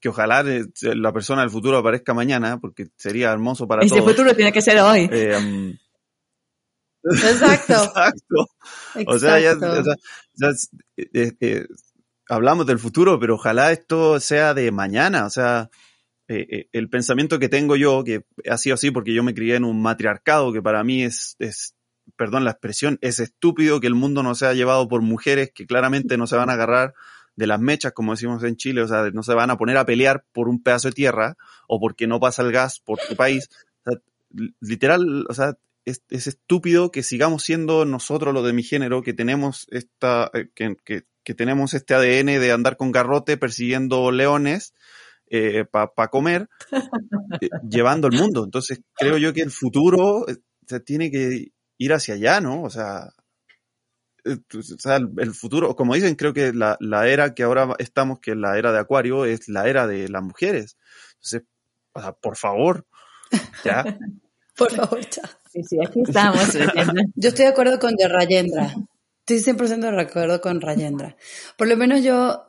que 0.00 0.08
ojalá 0.08 0.42
la 0.80 1.12
persona 1.12 1.42
del 1.42 1.50
futuro 1.50 1.76
aparezca 1.76 2.14
mañana, 2.14 2.58
porque 2.58 2.88
sería 2.96 3.32
hermoso 3.32 3.68
para 3.68 3.84
Ese 3.84 3.96
todos. 3.96 4.12
futuro 4.12 4.34
tiene 4.34 4.50
que 4.50 4.62
ser 4.62 4.78
hoy. 4.80 5.06
Eh, 5.12 5.36
um, 5.36 5.76
Exacto. 7.04 7.74
exacto. 7.84 8.46
O 9.08 9.18
sea, 9.18 9.38
ya, 9.40 9.52
o 9.52 9.84
sea, 9.84 9.94
ya, 10.36 10.48
eh, 10.96 11.32
eh, 11.40 11.66
hablamos 12.30 12.64
del 12.64 12.78
futuro, 12.78 13.20
pero 13.20 13.34
ojalá 13.34 13.72
esto 13.72 14.20
sea 14.20 14.54
de 14.54 14.72
mañana. 14.72 15.26
O 15.26 15.30
sea, 15.30 15.68
eh, 16.28 16.68
el 16.72 16.88
pensamiento 16.88 17.38
que 17.38 17.48
tengo 17.48 17.76
yo, 17.76 18.02
que 18.02 18.24
ha 18.50 18.58
sido 18.58 18.74
así 18.74 18.90
porque 18.90 19.14
yo 19.14 19.22
me 19.22 19.34
crié 19.34 19.56
en 19.56 19.64
un 19.64 19.80
matriarcado, 19.80 20.52
que 20.52 20.62
para 20.62 20.82
mí 20.82 21.04
es, 21.04 21.36
es 21.38 21.74
perdón 22.16 22.44
la 22.44 22.52
expresión, 22.52 22.98
es 23.00 23.20
estúpido 23.20 23.80
que 23.80 23.86
el 23.86 23.94
mundo 23.94 24.22
no 24.22 24.34
sea 24.34 24.54
llevado 24.54 24.88
por 24.88 25.02
mujeres 25.02 25.50
que 25.54 25.66
claramente 25.66 26.16
no 26.16 26.26
se 26.26 26.36
van 26.36 26.50
a 26.50 26.54
agarrar 26.54 26.94
de 27.36 27.46
las 27.46 27.60
mechas, 27.60 27.92
como 27.92 28.12
decimos 28.12 28.42
en 28.44 28.56
Chile, 28.56 28.82
o 28.82 28.88
sea, 28.88 29.10
no 29.12 29.22
se 29.22 29.34
van 29.34 29.50
a 29.50 29.56
poner 29.56 29.76
a 29.76 29.84
pelear 29.84 30.24
por 30.32 30.48
un 30.48 30.62
pedazo 30.62 30.88
de 30.88 30.94
tierra 30.94 31.36
o 31.68 31.78
porque 31.78 32.06
no 32.06 32.18
pasa 32.18 32.42
el 32.42 32.50
gas 32.50 32.80
por 32.80 32.98
tu 32.98 33.14
país. 33.14 33.48
O 33.84 33.90
sea, 33.90 34.00
literal, 34.60 35.26
o 35.28 35.34
sea, 35.34 35.56
es, 35.84 36.02
es, 36.08 36.26
estúpido 36.26 36.90
que 36.90 37.02
sigamos 37.02 37.44
siendo 37.44 37.84
nosotros 37.84 38.32
los 38.32 38.44
de 38.44 38.54
mi 38.54 38.62
género, 38.62 39.02
que 39.02 39.12
tenemos 39.12 39.66
esta, 39.70 40.30
que, 40.54 40.76
que, 40.82 41.04
que 41.22 41.34
tenemos 41.34 41.74
este 41.74 41.94
ADN 41.94 42.40
de 42.40 42.52
andar 42.52 42.76
con 42.76 42.90
garrote 42.90 43.36
persiguiendo 43.36 44.10
leones 44.10 44.72
eh, 45.28 45.64
para 45.64 45.92
pa 45.92 46.08
comer, 46.08 46.48
eh, 47.40 47.48
llevando 47.68 48.08
el 48.08 48.16
mundo. 48.16 48.44
Entonces, 48.44 48.80
creo 48.94 49.18
yo 49.18 49.32
que 49.32 49.42
el 49.42 49.50
futuro 49.50 50.26
se 50.66 50.80
tiene 50.80 51.10
que 51.10 51.52
ir 51.78 51.92
hacia 51.92 52.14
allá, 52.14 52.40
¿no? 52.40 52.62
O 52.62 52.70
sea, 52.70 53.10
o 54.26 54.78
sea, 54.78 54.96
el 54.96 55.34
futuro, 55.34 55.76
como 55.76 55.94
dicen, 55.94 56.16
creo 56.16 56.34
que 56.34 56.52
la, 56.52 56.76
la, 56.80 57.08
era 57.08 57.34
que 57.34 57.44
ahora 57.44 57.74
estamos, 57.78 58.18
que 58.20 58.32
es 58.32 58.36
la 58.36 58.58
era 58.58 58.72
de 58.72 58.78
Acuario, 58.78 59.24
es 59.24 59.48
la 59.48 59.68
era 59.68 59.86
de 59.86 60.08
las 60.08 60.22
mujeres. 60.22 60.76
Entonces, 61.14 61.42
o 61.92 62.00
sea, 62.00 62.12
por 62.12 62.36
favor, 62.36 62.86
ya. 63.64 63.84
por 64.56 64.72
favor, 64.72 65.00
ya. 65.00 65.22
Sí, 65.50 65.62
sí, 65.62 65.78
aquí 65.84 66.02
estamos. 66.06 66.52
yo 67.14 67.28
estoy 67.28 67.44
de 67.44 67.50
acuerdo 67.50 67.78
con 67.78 67.94
de 67.94 68.08
Rayendra. 68.08 68.74
Estoy 69.26 69.54
100% 69.54 69.78
de 69.78 70.02
acuerdo 70.02 70.40
con 70.40 70.60
Rayendra. 70.60 71.16
Por 71.56 71.68
lo 71.68 71.76
menos 71.76 72.02
yo, 72.02 72.44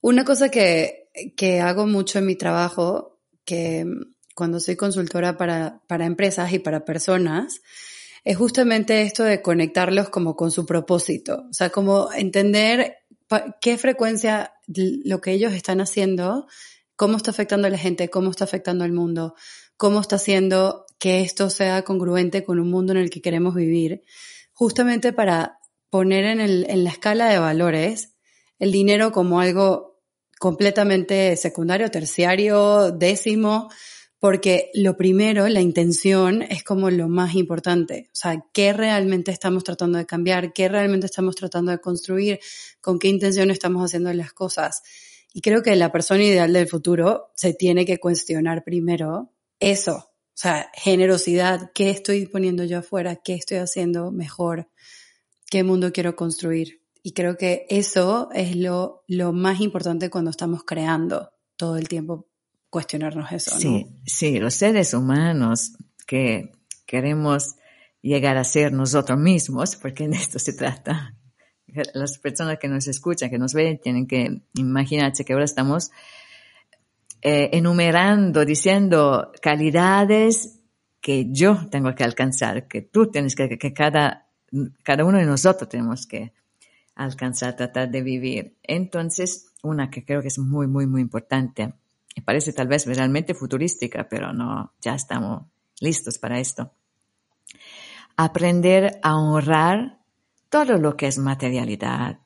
una 0.00 0.24
cosa 0.24 0.50
que, 0.50 1.01
que 1.36 1.60
hago 1.60 1.86
mucho 1.86 2.18
en 2.18 2.26
mi 2.26 2.36
trabajo, 2.36 3.18
que 3.44 3.86
cuando 4.34 4.60
soy 4.60 4.76
consultora 4.76 5.36
para, 5.36 5.82
para 5.86 6.06
empresas 6.06 6.52
y 6.52 6.58
para 6.58 6.84
personas, 6.84 7.60
es 8.24 8.36
justamente 8.36 9.02
esto 9.02 9.24
de 9.24 9.42
conectarlos 9.42 10.08
como 10.08 10.36
con 10.36 10.50
su 10.50 10.64
propósito, 10.64 11.44
o 11.50 11.52
sea, 11.52 11.70
como 11.70 12.12
entender 12.12 12.98
qué 13.60 13.78
frecuencia 13.78 14.52
lo 14.66 15.20
que 15.20 15.32
ellos 15.32 15.52
están 15.52 15.80
haciendo, 15.80 16.46
cómo 16.96 17.16
está 17.16 17.30
afectando 17.30 17.66
a 17.66 17.70
la 17.70 17.78
gente, 17.78 18.10
cómo 18.10 18.30
está 18.30 18.44
afectando 18.44 18.84
al 18.84 18.92
mundo, 18.92 19.34
cómo 19.76 20.00
está 20.00 20.16
haciendo 20.16 20.86
que 20.98 21.22
esto 21.22 21.50
sea 21.50 21.82
congruente 21.82 22.44
con 22.44 22.60
un 22.60 22.70
mundo 22.70 22.92
en 22.92 22.98
el 22.98 23.10
que 23.10 23.22
queremos 23.22 23.54
vivir, 23.54 24.02
justamente 24.52 25.12
para 25.12 25.58
poner 25.90 26.24
en, 26.24 26.40
el, 26.40 26.66
en 26.70 26.84
la 26.84 26.90
escala 26.90 27.28
de 27.28 27.38
valores 27.38 28.14
el 28.58 28.70
dinero 28.70 29.10
como 29.10 29.40
algo 29.40 29.91
completamente 30.42 31.36
secundario, 31.36 31.88
terciario, 31.88 32.90
décimo, 32.90 33.70
porque 34.18 34.72
lo 34.74 34.96
primero, 34.96 35.46
la 35.48 35.60
intención, 35.60 36.42
es 36.42 36.64
como 36.64 36.90
lo 36.90 37.08
más 37.08 37.36
importante. 37.36 38.08
O 38.08 38.16
sea, 38.16 38.44
¿qué 38.52 38.72
realmente 38.72 39.30
estamos 39.30 39.62
tratando 39.62 39.98
de 39.98 40.04
cambiar? 40.04 40.52
¿Qué 40.52 40.68
realmente 40.68 41.06
estamos 41.06 41.36
tratando 41.36 41.70
de 41.70 41.78
construir? 41.78 42.40
¿Con 42.80 42.98
qué 42.98 43.06
intención 43.06 43.52
estamos 43.52 43.84
haciendo 43.84 44.12
las 44.14 44.32
cosas? 44.32 44.82
Y 45.32 45.42
creo 45.42 45.62
que 45.62 45.76
la 45.76 45.92
persona 45.92 46.24
ideal 46.24 46.52
del 46.52 46.66
futuro 46.66 47.30
se 47.36 47.54
tiene 47.54 47.86
que 47.86 48.00
cuestionar 48.00 48.64
primero 48.64 49.32
eso. 49.60 49.94
O 49.94 50.34
sea, 50.34 50.72
generosidad, 50.74 51.70
¿qué 51.72 51.90
estoy 51.90 52.26
poniendo 52.26 52.64
yo 52.64 52.78
afuera? 52.78 53.14
¿Qué 53.14 53.34
estoy 53.34 53.58
haciendo 53.58 54.10
mejor? 54.10 54.68
¿Qué 55.48 55.62
mundo 55.62 55.92
quiero 55.92 56.16
construir? 56.16 56.81
Y 57.02 57.12
creo 57.12 57.36
que 57.36 57.66
eso 57.68 58.28
es 58.32 58.56
lo, 58.56 59.04
lo 59.08 59.32
más 59.32 59.60
importante 59.60 60.10
cuando 60.10 60.30
estamos 60.30 60.62
creando 60.64 61.30
todo 61.56 61.76
el 61.76 61.88
tiempo 61.88 62.28
cuestionarnos 62.70 63.32
eso. 63.32 63.58
Sí, 63.58 63.84
¿no? 63.84 64.00
sí, 64.06 64.38
los 64.38 64.54
seres 64.54 64.94
humanos 64.94 65.72
que 66.06 66.52
queremos 66.86 67.56
llegar 68.00 68.36
a 68.36 68.44
ser 68.44 68.72
nosotros 68.72 69.18
mismos, 69.18 69.76
porque 69.76 70.04
en 70.04 70.14
esto 70.14 70.38
se 70.38 70.52
trata. 70.52 71.16
Las 71.94 72.18
personas 72.18 72.58
que 72.58 72.68
nos 72.68 72.86
escuchan, 72.86 73.30
que 73.30 73.38
nos 73.38 73.54
ven, 73.54 73.78
tienen 73.78 74.06
que 74.06 74.42
imaginarse 74.54 75.24
que 75.24 75.32
ahora 75.32 75.44
estamos 75.44 75.90
eh, 77.22 77.50
enumerando, 77.52 78.44
diciendo 78.44 79.32
calidades 79.40 80.60
que 81.00 81.26
yo 81.30 81.68
tengo 81.70 81.94
que 81.94 82.04
alcanzar, 82.04 82.68
que 82.68 82.82
tú 82.82 83.10
tienes 83.10 83.34
que, 83.34 83.58
que 83.58 83.72
cada, 83.72 84.28
cada 84.82 85.04
uno 85.04 85.18
de 85.18 85.24
nosotros 85.24 85.68
tenemos 85.68 86.06
que 86.06 86.32
alcanzar, 86.94 87.56
tratar 87.56 87.90
de 87.90 88.02
vivir. 88.02 88.56
Entonces, 88.62 89.52
una 89.62 89.90
que 89.90 90.04
creo 90.04 90.22
que 90.22 90.28
es 90.28 90.38
muy, 90.38 90.66
muy, 90.66 90.86
muy 90.86 91.00
importante 91.00 91.74
me 92.16 92.22
parece 92.22 92.52
tal 92.52 92.68
vez 92.68 92.86
realmente 92.86 93.34
futurística, 93.34 94.08
pero 94.08 94.32
no, 94.32 94.72
ya 94.80 94.94
estamos 94.94 95.44
listos 95.80 96.18
para 96.18 96.38
esto. 96.38 96.72
Aprender 98.16 98.98
a 99.02 99.16
honrar 99.16 99.98
todo 100.48 100.76
lo 100.78 100.96
que 100.96 101.06
es 101.06 101.18
materialidad, 101.18 102.18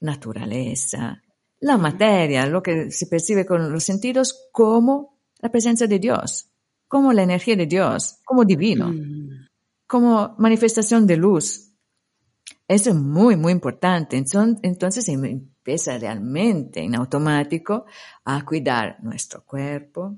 naturaleza, 0.00 1.22
la 1.60 1.76
materia, 1.76 2.46
lo 2.46 2.62
que 2.62 2.90
se 2.90 3.06
percibe 3.06 3.44
con 3.44 3.72
los 3.72 3.84
sentidos 3.84 4.48
como 4.52 5.18
la 5.40 5.50
presencia 5.50 5.86
de 5.86 5.98
Dios, 5.98 6.48
como 6.86 7.12
la 7.12 7.22
energía 7.22 7.56
de 7.56 7.66
Dios, 7.66 8.18
como 8.24 8.44
divino, 8.44 8.92
como 9.86 10.36
manifestación 10.38 11.06
de 11.06 11.16
luz. 11.16 11.71
Eso 12.72 12.88
es 12.88 12.96
muy, 12.96 13.36
muy 13.36 13.52
importante. 13.52 14.16
Entonces, 14.16 15.06
empieza 15.06 15.98
realmente 15.98 16.80
en 16.80 16.94
automático 16.94 17.84
a 18.24 18.42
cuidar 18.46 18.96
nuestro 19.02 19.44
cuerpo 19.44 20.16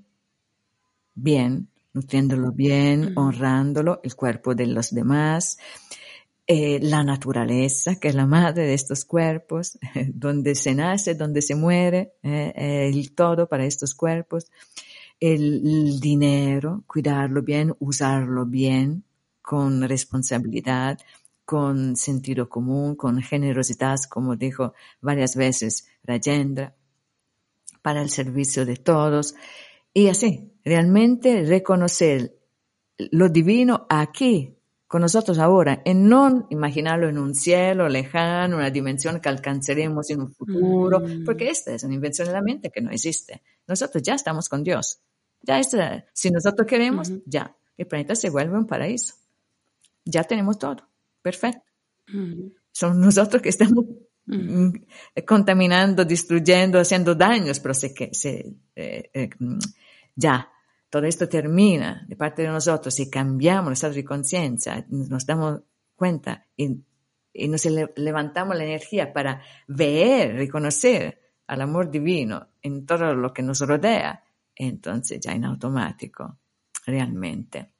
bien, 1.17 1.69
nutriéndolo 1.93 2.53
bien, 2.53 3.13
honrándolo, 3.17 4.01
el 4.05 4.15
cuerpo 4.15 4.55
de 4.55 4.69
los 4.69 4.95
demás, 4.95 5.59
eh, 6.47 6.79
la 6.81 7.03
naturaleza, 7.03 7.97
que 7.97 8.07
es 8.07 8.15
la 8.15 8.27
madre 8.27 8.63
de 8.67 8.75
estos 8.75 9.05
cuerpos, 9.05 9.77
donde 10.15 10.55
se 10.55 10.77
nace, 10.77 11.17
donde 11.17 11.43
se 11.43 11.57
muere, 11.57 12.13
eh, 12.23 12.89
el 12.89 13.17
todo 13.17 13.49
para 13.49 13.67
estos 13.67 13.97
cuerpos, 13.97 14.47
el, 15.19 15.67
el 15.67 15.99
dinero, 15.99 16.85
cuidarlo 16.87 17.43
bien, 17.43 17.75
usarlo 17.81 18.47
bien, 18.47 19.03
con 19.43 19.83
responsabilidad, 19.83 20.99
con 21.45 21.97
sentido 21.97 22.49
común, 22.49 22.97
con 22.97 23.21
generosidad, 23.21 23.99
como 24.09 24.37
dijo 24.37 24.75
varias 25.01 25.37
veces 25.37 25.87
Rajendra, 26.03 26.75
para 27.83 28.03
el 28.03 28.11
servicio 28.11 28.65
de 28.65 28.77
todos. 28.77 29.35
Y 29.93 30.09
así, 30.09 30.53
realmente 30.65 31.45
reconocer 31.45 32.39
lo 32.97 33.29
divino 33.29 33.87
aquí, 33.89 34.57
con 34.87 35.03
nosotros 35.03 35.39
ahora, 35.39 35.83
y 35.85 35.93
no 35.93 36.47
imaginarlo 36.51 37.09
en 37.09 37.19
un 37.19 37.35
cielo 37.35 37.89
lejano, 37.89 38.57
una 38.57 38.71
dimensión 38.71 39.21
que 39.21 39.29
alcanzaremos 39.29 40.09
en 40.11 40.21
un 40.21 40.33
futuro, 40.33 41.01
mm. 41.01 41.25
porque 41.25 41.51
esta 41.51 41.75
es 41.75 41.83
una 41.83 41.95
invención 41.95 42.29
de 42.29 42.35
la 42.35 42.43
mente 42.43 42.71
que 42.71 42.81
no 42.81 42.91
existe. 42.91 43.43
Nosotros 43.67 44.03
ya 44.03 44.15
estamos 44.15 44.49
con 44.49 44.63
Dios. 44.63 45.01
Ya 45.43 45.59
está, 45.59 46.07
si 46.13 46.31
nosotros 46.31 46.67
queremos, 46.67 47.11
mm. 47.11 47.23
ya, 47.27 47.57
el 47.77 47.87
planeta 47.87 48.15
se 48.15 48.31
vuelve 48.31 48.57
un 48.57 48.67
paraíso. 48.67 49.15
Ya 50.05 50.23
tenemos 50.23 50.59
todo 50.59 50.94
perfecto. 51.25 51.73
Mm. 52.09 52.49
Son 52.71 53.01
nosotros 53.01 53.41
que 53.41 53.49
estamos 53.49 53.87
mm. 54.27 54.69
contaminando, 55.27 56.05
destruyendo, 56.05 56.79
haciendo 56.79 57.15
daños, 57.15 57.61
pero 57.61 57.73
se, 57.73 57.95
se, 58.13 58.55
eh, 58.77 59.11
eh, 59.15 59.31
ya, 60.15 60.51
todo 60.91 61.07
esto 61.07 61.27
termina 61.27 62.05
de 62.07 62.15
parte 62.15 62.43
de 62.43 62.49
nosotros 62.49 63.01
y 63.01 63.11
cambiamos 63.11 63.69
el 63.69 63.73
estado 63.73 63.95
de 63.95 64.05
conciencia, 64.05 64.87
nos 64.91 65.25
damos 65.25 65.63
cuenta 65.97 66.47
y, 66.57 66.85
y 67.33 67.49
nos 67.49 67.65
levantamos 67.97 68.55
la 68.55 68.65
energía 68.65 69.13
para 69.13 69.41
ver, 69.67 70.35
reconocer 70.37 71.21
al 71.47 71.63
amor 71.63 71.91
divino 71.91 72.49
en 72.61 72.85
todo 72.85 73.15
lo 73.15 73.33
que 73.33 73.43
nos 73.43 73.61
rodea, 73.61 74.23
entonces 74.55 75.21
ya 75.21 75.33
en 75.33 75.47
automático, 75.47 76.39
realmente, 76.87 77.74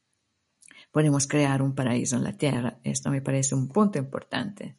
podemos 0.95 1.27
crear 1.27 1.61
un 1.61 1.75
paraíso 1.75 2.15
en 2.15 2.23
la 2.23 2.39
tierra. 2.39 2.79
Esto 2.85 3.11
me 3.11 3.21
parece 3.21 3.57
un 3.57 3.69
punto 3.69 3.99
importante. 3.99 4.77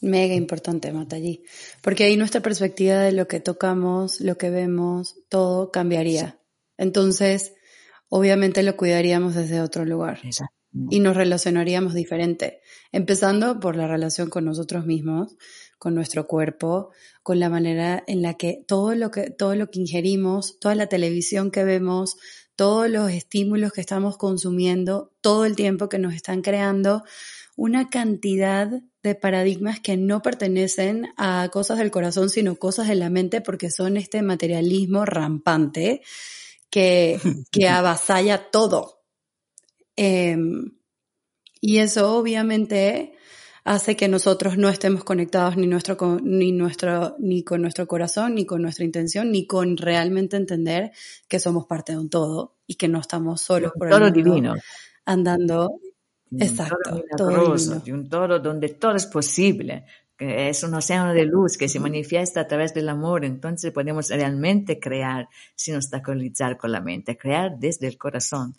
Mega 0.00 0.32
importante, 0.34 0.90
Matallí. 0.92 1.44
Porque 1.82 2.04
ahí 2.04 2.16
nuestra 2.16 2.40
perspectiva 2.40 3.00
de 3.00 3.12
lo 3.12 3.28
que 3.28 3.38
tocamos, 3.38 4.22
lo 4.22 4.38
que 4.38 4.48
vemos, 4.48 5.16
todo 5.28 5.70
cambiaría. 5.70 6.40
Entonces, 6.78 7.52
obviamente 8.08 8.62
lo 8.62 8.78
cuidaríamos 8.78 9.34
desde 9.34 9.60
otro 9.60 9.84
lugar. 9.84 10.20
Y 10.90 11.00
nos 11.00 11.14
relacionaríamos 11.14 11.92
diferente. 11.92 12.62
Empezando 12.90 13.60
por 13.60 13.76
la 13.76 13.86
relación 13.86 14.30
con 14.30 14.46
nosotros 14.46 14.86
mismos, 14.86 15.36
con 15.78 15.94
nuestro 15.94 16.26
cuerpo, 16.26 16.92
con 17.22 17.40
la 17.40 17.50
manera 17.50 18.02
en 18.06 18.22
la 18.22 18.34
que 18.34 18.64
todo 18.66 18.94
lo 18.94 19.10
que, 19.10 19.28
todo 19.28 19.54
lo 19.54 19.70
que 19.70 19.80
ingerimos, 19.80 20.58
toda 20.60 20.74
la 20.74 20.86
televisión 20.86 21.50
que 21.50 21.64
vemos, 21.64 22.16
todos 22.58 22.90
los 22.90 23.12
estímulos 23.12 23.72
que 23.72 23.80
estamos 23.80 24.16
consumiendo, 24.16 25.12
todo 25.20 25.44
el 25.44 25.54
tiempo 25.54 25.88
que 25.88 26.00
nos 26.00 26.12
están 26.12 26.42
creando, 26.42 27.04
una 27.54 27.88
cantidad 27.88 28.68
de 29.00 29.14
paradigmas 29.14 29.78
que 29.78 29.96
no 29.96 30.22
pertenecen 30.22 31.06
a 31.16 31.50
cosas 31.52 31.78
del 31.78 31.92
corazón, 31.92 32.30
sino 32.30 32.56
cosas 32.56 32.88
de 32.88 32.96
la 32.96 33.10
mente, 33.10 33.40
porque 33.40 33.70
son 33.70 33.96
este 33.96 34.22
materialismo 34.22 35.04
rampante 35.04 36.02
que, 36.68 37.20
que 37.52 37.68
avasalla 37.68 38.50
todo. 38.50 39.04
Em, 39.94 40.78
y 41.60 41.78
eso 41.78 42.16
obviamente 42.16 43.12
hace 43.68 43.96
que 43.96 44.08
nosotros 44.08 44.56
no 44.56 44.68
estemos 44.70 45.04
conectados 45.04 45.56
ni, 45.56 45.66
nuestro, 45.66 46.18
ni, 46.22 46.52
nuestro, 46.52 47.16
ni 47.18 47.44
con 47.44 47.60
nuestro 47.60 47.86
corazón, 47.86 48.34
ni 48.34 48.46
con 48.46 48.62
nuestra 48.62 48.84
intención, 48.84 49.30
ni 49.30 49.46
con 49.46 49.76
realmente 49.76 50.36
entender 50.36 50.92
que 51.28 51.38
somos 51.38 51.66
parte 51.66 51.92
de 51.92 51.98
un 51.98 52.08
todo 52.08 52.56
y 52.66 52.76
que 52.76 52.88
no 52.88 52.98
estamos 52.98 53.42
solos 53.42 53.72
por 53.78 53.88
el 53.88 54.00
mundo 54.00 54.10
divino. 54.10 54.54
andando 55.04 55.80
Exacto. 56.30 57.02
Todo 57.16 57.56
de 57.56 57.92
un 57.92 58.08
todo 58.08 58.38
donde 58.38 58.70
todo 58.70 58.96
es 58.96 59.06
posible, 59.06 59.84
que 60.16 60.48
es 60.48 60.62
un 60.62 60.74
océano 60.74 61.12
de 61.12 61.24
luz 61.24 61.56
que 61.56 61.68
se 61.68 61.80
manifiesta 61.80 62.40
a 62.40 62.46
través 62.46 62.74
del 62.74 62.88
amor. 62.88 63.24
Entonces 63.24 63.70
podemos 63.72 64.08
realmente 64.08 64.80
crear 64.80 65.28
sin 65.54 65.76
obstaculizar 65.76 66.56
con 66.56 66.72
la 66.72 66.80
mente, 66.80 67.16
crear 67.16 67.58
desde 67.58 67.86
el 67.86 67.98
corazón. 67.98 68.54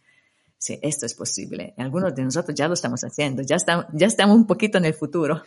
Sí, 0.60 0.78
esto 0.84 1.08
es 1.08 1.16
posible. 1.16 1.74
Algunos 1.78 2.13
de 2.13 2.24
nosotros 2.24 2.56
ya 2.56 2.68
lo 2.68 2.75
estamos 2.75 3.01
haciendo, 3.01 3.42
ya 3.42 3.56
estamos, 3.56 3.86
ya 3.94 4.06
estamos 4.06 4.38
un 4.38 4.46
poquito 4.46 4.78
en 4.78 4.86
el 4.86 4.94
futuro. 4.94 5.42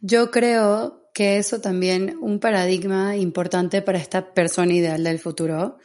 Yo 0.00 0.30
creo 0.30 1.10
que 1.12 1.36
eso 1.36 1.60
también, 1.60 2.16
un 2.22 2.40
paradigma 2.40 3.16
importante 3.16 3.82
para 3.82 3.98
esta 3.98 4.32
persona 4.32 4.72
ideal 4.72 5.04
del 5.04 5.18
futuro, 5.18 5.76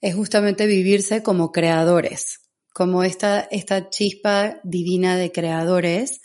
es 0.00 0.14
justamente 0.14 0.66
vivirse 0.66 1.22
como 1.22 1.52
creadores 1.52 2.40
como 2.72 3.02
esta, 3.02 3.40
esta 3.40 3.90
chispa 3.90 4.60
divina 4.62 5.16
de 5.16 5.32
creadores 5.32 6.20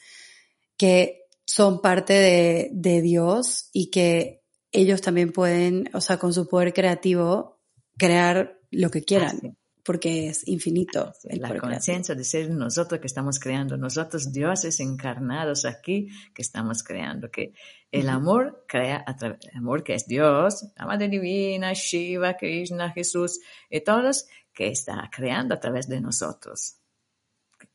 que 0.78 1.24
son 1.46 1.82
parte 1.82 2.14
de, 2.14 2.70
de 2.72 3.02
Dios 3.02 3.70
y 3.74 3.90
que 3.90 4.44
ellos 4.72 5.02
también 5.02 5.32
pueden, 5.32 5.90
o 5.94 6.02
sea, 6.02 6.18
con 6.18 6.34
su 6.34 6.48
poder 6.48 6.74
creativo, 6.74 7.62
crear 7.98 8.60
lo 8.72 8.90
que 8.90 9.04
quieran. 9.04 9.58
Porque 9.86 10.30
es 10.30 10.48
infinito. 10.48 11.14
la 11.24 11.60
conciencia 11.60 12.16
de 12.16 12.24
ser 12.24 12.50
nosotros 12.50 13.00
que 13.00 13.06
estamos 13.06 13.40
creando, 13.40 13.78
nosotros 13.78 14.34
dioses 14.34 14.80
encarnados 14.80 15.64
aquí 15.64 16.10
que 16.34 16.42
estamos 16.42 16.84
creando, 16.84 17.30
que 17.30 17.54
el 17.92 18.10
amor 18.10 18.66
crea 18.68 19.04
a 19.06 19.16
través, 19.16 19.40
el 19.46 19.58
amor 19.58 19.84
que 19.84 19.94
es 19.94 20.08
Dios, 20.08 20.66
la 20.76 20.88
Madre 20.88 21.08
Divina, 21.08 21.74
Shiva, 21.74 22.36
Krishna, 22.36 22.92
Jesús, 22.92 23.40
y 23.70 23.82
todos 23.82 24.26
que 24.52 24.70
está 24.70 25.08
creando 25.16 25.54
a 25.54 25.60
través 25.60 25.88
de 25.88 26.02
nosotros, 26.02 26.78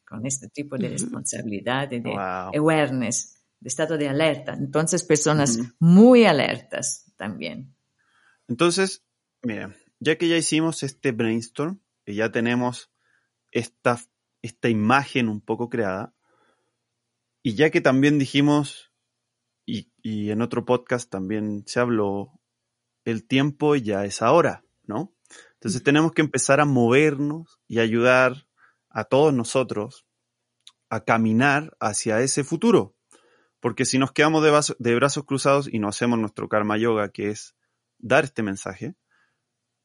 con 0.05 0.27
este 0.27 0.49
tipo 0.49 0.77
de 0.77 0.89
responsabilidad, 0.89 1.89
de 1.89 2.03
awareness, 2.03 3.41
de 3.61 3.69
estado 3.69 3.97
de 3.97 4.09
alerta. 4.09 4.55
Entonces, 4.55 5.05
personas 5.05 5.61
muy 5.79 6.25
alertas 6.25 7.13
también. 7.17 7.73
Entonces, 8.49 9.05
mira, 9.43 9.77
ya 10.01 10.17
que 10.17 10.27
ya 10.27 10.37
hicimos 10.37 10.83
este 10.83 11.13
brainstorm 11.13 11.79
ya 12.15 12.31
tenemos 12.31 12.91
esta, 13.51 13.99
esta 14.43 14.69
imagen 14.69 15.29
un 15.29 15.41
poco 15.41 15.69
creada, 15.69 16.15
y 17.43 17.55
ya 17.55 17.71
que 17.71 17.81
también 17.81 18.19
dijimos, 18.19 18.93
y, 19.67 19.91
y 20.03 20.31
en 20.31 20.43
otro 20.43 20.65
podcast 20.65 21.11
también 21.11 21.65
se 21.67 21.81
habló, 21.81 22.41
el 23.05 23.27
tiempo 23.27 23.77
ya 23.77 24.05
es 24.05 24.23
ahora, 24.23 24.65
¿no? 24.85 25.15
Entonces 25.55 25.83
tenemos 25.83 26.13
que 26.13 26.23
empezar 26.23 26.61
a 26.61 26.65
movernos 26.65 27.61
y 27.67 27.79
ayudar 27.81 28.47
a 28.89 29.05
todos 29.05 29.33
nosotros 29.33 30.07
a 30.89 31.05
caminar 31.05 31.77
hacia 31.81 32.21
ese 32.21 32.45
futuro. 32.45 32.97
Porque 33.61 33.85
si 33.85 33.99
nos 33.99 34.13
quedamos 34.13 34.43
de, 34.79 34.95
brazos 34.95 35.25
cruzados 35.25 35.69
y 35.71 35.79
no 35.79 35.89
hacemos 35.89 36.19
nuestro 36.19 36.49
karma 36.49 36.79
yoga, 36.79 37.11
que 37.11 37.29
es 37.29 37.57
dar 37.99 38.25
este 38.25 38.43
mensaje, 38.43 38.95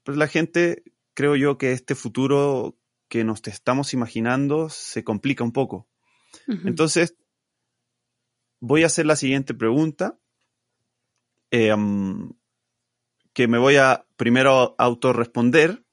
pues 0.04 0.18
la 0.18 0.28
gente, 0.28 0.84
creo 1.16 1.36
yo 1.36 1.58
que 1.58 1.72
este 1.72 1.96
futuro 1.96 2.78
que 3.08 3.24
nos 3.24 3.42
estamos 3.48 3.94
imaginando 3.94 4.70
se 4.70 5.04
complica 5.04 5.44
un 5.44 5.52
poco. 5.52 5.88
Entonces, 6.48 7.16
voy 8.60 8.84
a 8.84 8.88
hacer 8.88 9.06
la 9.06 9.16
siguiente 9.16 9.54
pregunta. 9.54 10.20
Em, 11.50 12.30
que 13.34 13.48
me 13.48 13.58
voy 13.58 13.76
a 13.76 14.06
primero 14.16 14.76
autorresponder 14.78 15.84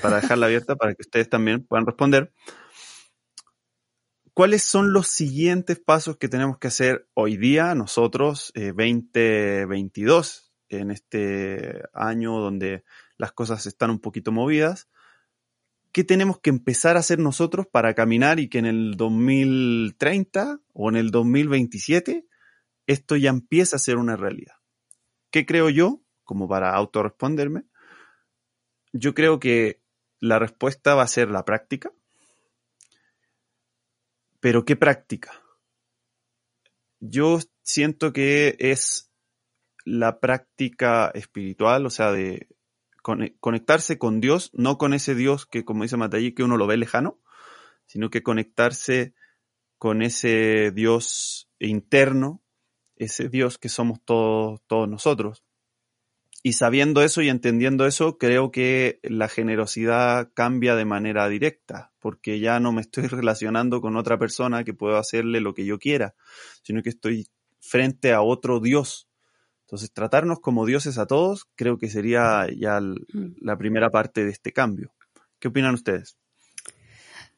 para 0.00 0.20
dejarla 0.20 0.46
abierta 0.46 0.76
para 0.76 0.94
que 0.94 1.02
ustedes 1.02 1.28
también 1.28 1.64
puedan 1.64 1.86
responder. 1.86 2.32
¿Cuáles 4.34 4.62
son 4.62 4.92
los 4.92 5.08
siguientes 5.08 5.78
pasos 5.78 6.16
que 6.16 6.28
tenemos 6.28 6.58
que 6.58 6.68
hacer 6.68 7.08
hoy 7.14 7.36
día 7.36 7.74
nosotros, 7.74 8.52
2022, 8.54 10.52
eh, 10.68 10.78
en 10.78 10.90
este 10.90 11.82
año 11.92 12.38
donde 12.38 12.84
las 13.22 13.32
cosas 13.32 13.64
están 13.66 13.90
un 13.90 14.00
poquito 14.00 14.32
movidas? 14.32 14.88
¿Qué 15.92 16.04
tenemos 16.04 16.40
que 16.40 16.50
empezar 16.50 16.96
a 16.96 17.00
hacer 17.00 17.18
nosotros 17.18 17.66
para 17.66 17.94
caminar 17.94 18.38
y 18.38 18.48
que 18.48 18.58
en 18.58 18.66
el 18.66 18.96
2030 18.96 20.60
o 20.72 20.90
en 20.90 20.96
el 20.96 21.10
2027 21.10 22.26
esto 22.86 23.16
ya 23.16 23.30
empiece 23.30 23.76
a 23.76 23.78
ser 23.78 23.96
una 23.96 24.16
realidad? 24.16 24.56
¿Qué 25.30 25.46
creo 25.46 25.70
yo? 25.70 26.02
como 26.24 26.48
para 26.48 26.74
autorresponderme, 26.74 27.64
yo 28.92 29.14
creo 29.14 29.38
que 29.38 29.82
la 30.18 30.38
respuesta 30.38 30.94
va 30.94 31.02
a 31.02 31.08
ser 31.08 31.30
la 31.30 31.44
práctica. 31.44 31.92
Pero 34.40 34.64
¿qué 34.64 34.76
práctica? 34.76 35.30
Yo 37.00 37.38
siento 37.62 38.12
que 38.12 38.56
es 38.58 39.12
la 39.84 40.20
práctica 40.20 41.10
espiritual, 41.14 41.86
o 41.86 41.90
sea, 41.90 42.12
de 42.12 42.48
conectarse 43.02 43.98
con 43.98 44.20
Dios, 44.20 44.50
no 44.54 44.78
con 44.78 44.94
ese 44.94 45.14
Dios 45.14 45.46
que, 45.46 45.64
como 45.64 45.82
dice 45.82 45.96
Matallí, 45.96 46.32
que 46.32 46.44
uno 46.44 46.56
lo 46.56 46.66
ve 46.66 46.76
lejano, 46.76 47.18
sino 47.86 48.10
que 48.10 48.22
conectarse 48.22 49.14
con 49.78 50.02
ese 50.02 50.70
Dios 50.70 51.50
interno, 51.58 52.42
ese 52.96 53.28
Dios 53.28 53.58
que 53.58 53.68
somos 53.68 54.00
todos, 54.04 54.60
todos 54.66 54.88
nosotros. 54.88 55.44
Y 56.44 56.54
sabiendo 56.54 57.02
eso 57.02 57.22
y 57.22 57.28
entendiendo 57.28 57.86
eso, 57.86 58.18
creo 58.18 58.50
que 58.50 58.98
la 59.04 59.28
generosidad 59.28 60.30
cambia 60.34 60.74
de 60.74 60.84
manera 60.84 61.28
directa, 61.28 61.92
porque 62.00 62.40
ya 62.40 62.58
no 62.58 62.72
me 62.72 62.80
estoy 62.80 63.06
relacionando 63.08 63.80
con 63.80 63.96
otra 63.96 64.18
persona 64.18 64.64
que 64.64 64.74
pueda 64.74 64.98
hacerle 64.98 65.40
lo 65.40 65.54
que 65.54 65.64
yo 65.64 65.78
quiera, 65.78 66.14
sino 66.62 66.82
que 66.82 66.90
estoy 66.90 67.28
frente 67.60 68.12
a 68.12 68.22
otro 68.22 68.58
Dios. 68.58 69.08
Entonces, 69.72 69.90
tratarnos 69.90 70.38
como 70.40 70.66
dioses 70.66 70.98
a 70.98 71.06
todos, 71.06 71.46
creo 71.54 71.78
que 71.78 71.88
sería 71.88 72.46
ya 72.54 72.78
mm. 72.78 73.36
la 73.40 73.56
primera 73.56 73.88
parte 73.88 74.22
de 74.22 74.30
este 74.30 74.52
cambio. 74.52 74.92
¿Qué 75.38 75.48
opinan 75.48 75.72
ustedes? 75.72 76.18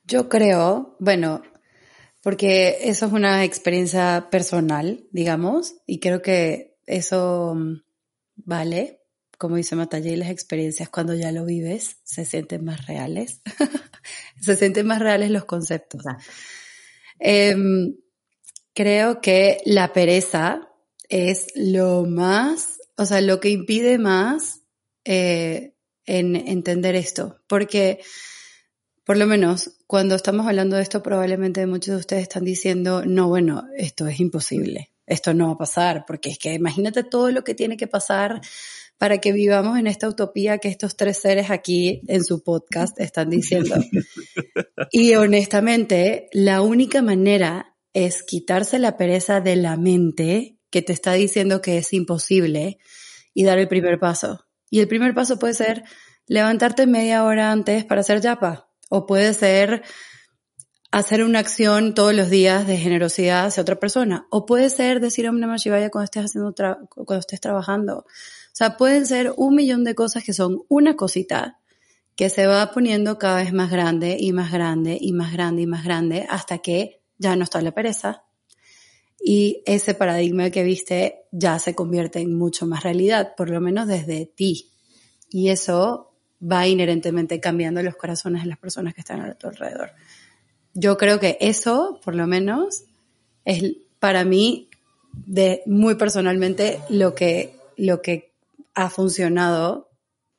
Yo 0.05 0.29
creo, 0.29 0.97
bueno, 0.99 1.42
porque 2.25 2.79
eso 2.83 3.07
es 3.07 3.12
una 3.12 3.44
experiencia 3.44 4.27
personal, 4.33 5.07
digamos, 5.12 5.77
y 5.87 6.01
creo 6.01 6.23
que 6.23 6.77
eso 6.87 7.55
mm, 7.55 7.85
Vale, 8.37 9.01
como 9.38 9.57
dice 9.57 9.77
Matallé, 9.77 10.16
las 10.16 10.31
experiencias 10.31 10.88
cuando 10.88 11.14
ya 11.14 11.31
lo 11.31 11.44
vives 11.44 11.99
se 12.03 12.25
sienten 12.25 12.64
más 12.64 12.87
reales. 12.87 13.42
se 14.40 14.57
sienten 14.57 14.87
más 14.87 14.99
reales 14.99 15.31
los 15.31 15.44
conceptos. 15.44 16.03
Em, 17.20 17.94
creo 18.75 19.20
que 19.20 19.61
la 19.64 19.92
pereza 19.92 20.68
es 21.09 21.49
lo 21.55 22.05
más, 22.05 22.79
o 22.97 23.07
sea, 23.07 23.21
lo 23.21 23.40
que 23.40 23.51
impide 23.51 23.99
más 23.99 24.62
eh, 25.05 25.75
en 26.07 26.37
entender 26.37 26.95
esto. 26.95 27.40
Porque 27.47 28.01
por 29.05 29.17
lo 29.19 29.27
menos 29.27 29.71
cuando 29.87 30.14
estamos 30.14 30.47
hablando 30.47 30.77
de 30.77 30.83
esto, 30.83 31.03
probablemente 31.03 31.67
muchos 31.67 31.95
de 31.95 32.01
ustedes 32.01 32.23
están 32.23 32.45
diciendo, 32.45 33.05
no, 33.05 33.29
bueno, 33.29 33.69
esto 33.77 34.07
es 34.07 34.19
imposible, 34.19 34.90
esto 35.07 35.35
no 35.35 35.49
va 35.49 35.53
a 35.55 35.59
pasar, 35.59 36.05
porque 36.07 36.31
es 36.31 36.38
que 36.38 36.55
imagínate 36.55 37.05
todo 37.05 37.31
lo 37.31 37.45
que 37.45 37.55
tiene 37.55 37.77
que 37.77 37.87
pasar 37.87 38.40
para 38.97 39.19
que 39.19 39.33
vivamos 39.33 39.79
en 39.79 39.87
esta 39.87 40.09
utopía 40.09 40.59
que 40.59 40.69
estos 40.69 40.97
tres 40.97 41.19
seres 41.19 41.51
aquí 41.51 42.01
en 42.07 42.25
su 42.25 42.43
podcast 42.43 42.99
están 42.99 43.29
diciendo. 43.29 43.75
Y 44.90 45.14
honestamente, 45.14 46.29
la 46.33 46.62
única 46.62 47.03
manera 47.03 47.77
es 47.93 48.23
quitarse 48.23 48.79
la 48.79 48.97
pereza 48.97 49.40
de 49.40 49.57
la 49.57 49.77
mente 49.77 50.54
que 50.75 50.83
te 50.83 50.93
está 50.93 51.13
diciendo 51.13 51.61
que 51.61 51.79
es 51.79 51.93
imposible 51.93 52.79
y 53.33 53.45
dar 53.45 53.59
el 53.61 53.69
primer 53.69 54.01
paso. 54.01 54.45
Y 54.71 54.81
el 54.81 54.89
primer 54.89 55.15
paso 55.15 55.39
puede 55.39 55.55
ser 55.55 55.85
levantarte 56.27 56.89
media 56.89 57.23
hora 57.23 57.53
antes 57.53 57.85
para 57.85 58.01
hacer 58.01 58.21
yapa. 58.21 58.69
O 58.91 59.07
puede 59.07 59.35
ser 59.35 59.85
hacer 60.91 61.23
una 61.23 61.39
acción 61.39 61.95
todos 61.95 62.13
los 62.13 62.29
días 62.29 62.67
de 62.67 62.77
generosidad 62.77 63.47
hacia 63.47 63.61
otra 63.61 63.79
persona. 63.79 64.27
O 64.33 64.47
puede 64.47 64.69
ser 64.69 64.99
decir 64.99 65.29
Om 65.29 65.39
Namah 65.39 65.59
Shivaya 65.59 65.91
cuando 65.91 66.07
estés 66.07 66.25
haciendo 66.25 66.53
cuando 66.89 67.21
estés 67.21 67.41
trabajando. 67.41 67.99
O 67.99 68.05
sea, 68.53 68.77
pueden 68.77 69.07
ser 69.07 69.33
un 69.37 69.55
millón 69.55 69.85
de 69.85 69.95
cosas 69.95 70.25
que 70.25 70.33
son 70.33 70.65
una 70.69 70.97
cosita 70.97 71.61
que 72.17 72.31
se 72.31 72.49
va 72.49 72.73
poniendo 72.73 73.17
cada 73.21 73.37
vez 73.37 73.53
más 73.53 73.71
grande 73.71 74.17
y 74.19 74.33
más 74.33 74.51
grande 74.51 74.99
y 75.01 75.13
más 75.13 75.33
grande 75.33 75.63
y 75.63 75.67
más 75.69 75.85
grande 75.85 76.27
hasta 76.29 76.59
que 76.59 77.01
ya 77.17 77.37
no 77.37 77.45
está 77.45 77.63
la 77.63 77.71
pereza. 77.71 78.25
Y 79.27 79.63
ese 79.65 79.95
paradigma 79.95 80.51
que 80.51 80.63
viste 80.63 81.23
ya 81.33 81.59
se 81.59 81.75
convierte 81.75 82.21
en 82.21 82.37
mucho 82.37 82.67
más 82.67 82.83
realidad, 82.83 83.35
por 83.35 83.49
lo 83.49 83.59
menos 83.59 83.89
desde 83.89 84.27
ti. 84.27 84.71
Y 85.31 85.49
eso 85.49 86.13
va 86.43 86.69
inherentemente 86.69 87.41
cambiando 87.41 87.83
los 87.83 87.97
corazones 87.97 88.43
de 88.43 88.51
las 88.51 88.59
personas 88.59 88.93
que 88.93 89.01
están 89.01 89.23
a 89.23 89.35
tu 89.35 89.49
alrededor. 89.49 89.93
Yo 90.75 90.99
creo 90.99 91.21
que 91.21 91.39
eso, 91.41 92.01
por 92.05 92.15
lo 92.15 92.27
menos, 92.27 92.85
es 93.47 93.63
para 93.99 94.25
mí, 94.25 94.69
de 95.25 95.63
muy 95.65 95.95
personalmente, 95.95 96.81
lo 96.91 97.15
que, 97.15 97.57
lo 97.79 98.03
que 98.03 98.35
ha 98.75 98.91
funcionado 98.91 99.89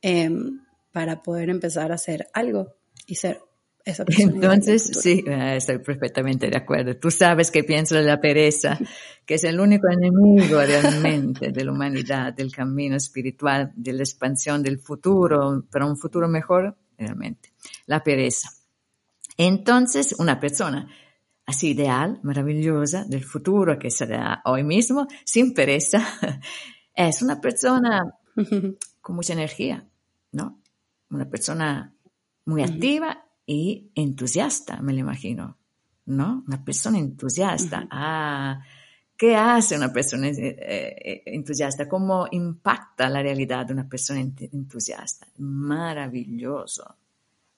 em, 0.04 0.62
para 0.92 1.24
poder 1.24 1.50
empezar 1.50 1.92
a 1.92 1.96
hacer 1.96 2.28
algo 2.34 2.76
y 3.08 3.16
ser 3.16 3.42
esa. 3.86 4.04
Entonces, 4.18 4.92
sí, 5.00 5.24
eh, 5.26 5.58
estoy 5.58 5.78
perfectamente 5.78 6.50
de 6.50 6.58
acuerdo. 6.58 6.98
Tú 6.98 7.12
sabes 7.12 7.52
que 7.52 7.64
pienso 7.64 7.96
de 7.96 8.04
la 8.04 8.20
pereza, 8.20 8.78
que 9.26 9.36
es 9.36 9.44
el 9.44 9.60
único 9.60 9.88
enemigo 9.90 10.60
realmente 10.60 11.52
de 11.52 11.64
la 11.64 11.72
humanidad, 11.72 12.34
del 12.34 12.52
camino 12.52 12.96
espiritual, 12.96 13.72
de 13.76 13.94
la 13.94 14.04
expansión 14.04 14.64
del 14.64 14.80
futuro, 14.80 15.64
para 15.72 15.86
un 15.86 15.98
futuro 15.98 16.28
mejor, 16.28 16.76
realmente. 16.98 17.54
La 17.86 18.04
pereza. 18.04 18.50
Entonces, 19.38 20.16
una 20.18 20.40
persona 20.40 20.90
así 21.46 21.70
ideal, 21.70 22.20
maravillosa, 22.24 23.06
del 23.06 23.24
futuro 23.24 23.78
que 23.78 23.92
será 23.92 24.42
hoy 24.46 24.64
mismo, 24.64 25.08
sin 25.24 25.54
pereza, 25.54 26.04
es 26.96 27.22
una 27.22 27.40
persona 27.40 28.16
con 29.02 29.16
mucha 29.16 29.34
energía, 29.34 29.88
¿no? 30.32 30.60
Una 31.10 31.30
persona 31.30 31.94
muy 32.46 32.64
activa 32.64 33.25
y 33.46 33.92
entusiasta, 33.96 34.82
me 34.82 34.94
lo 34.94 35.00
imagino, 35.00 35.58
¿no? 36.06 36.44
Una 36.48 36.64
persona 36.64 36.98
entusiasta. 36.98 37.88
Ah, 37.92 38.62
¿qué 39.16 39.36
hace 39.36 39.76
una 39.76 39.94
persona 39.94 40.28
eh, 40.30 40.36
eh, 40.38 41.24
entusiasta? 41.28 41.88
¿Cómo 41.88 42.28
impacta 42.32 43.10
la 43.10 43.22
realidad 43.22 43.66
de 43.66 43.74
una 43.74 43.88
persona 43.88 44.20
entusiasta? 44.20 45.28
Maravilloso. 45.38 46.96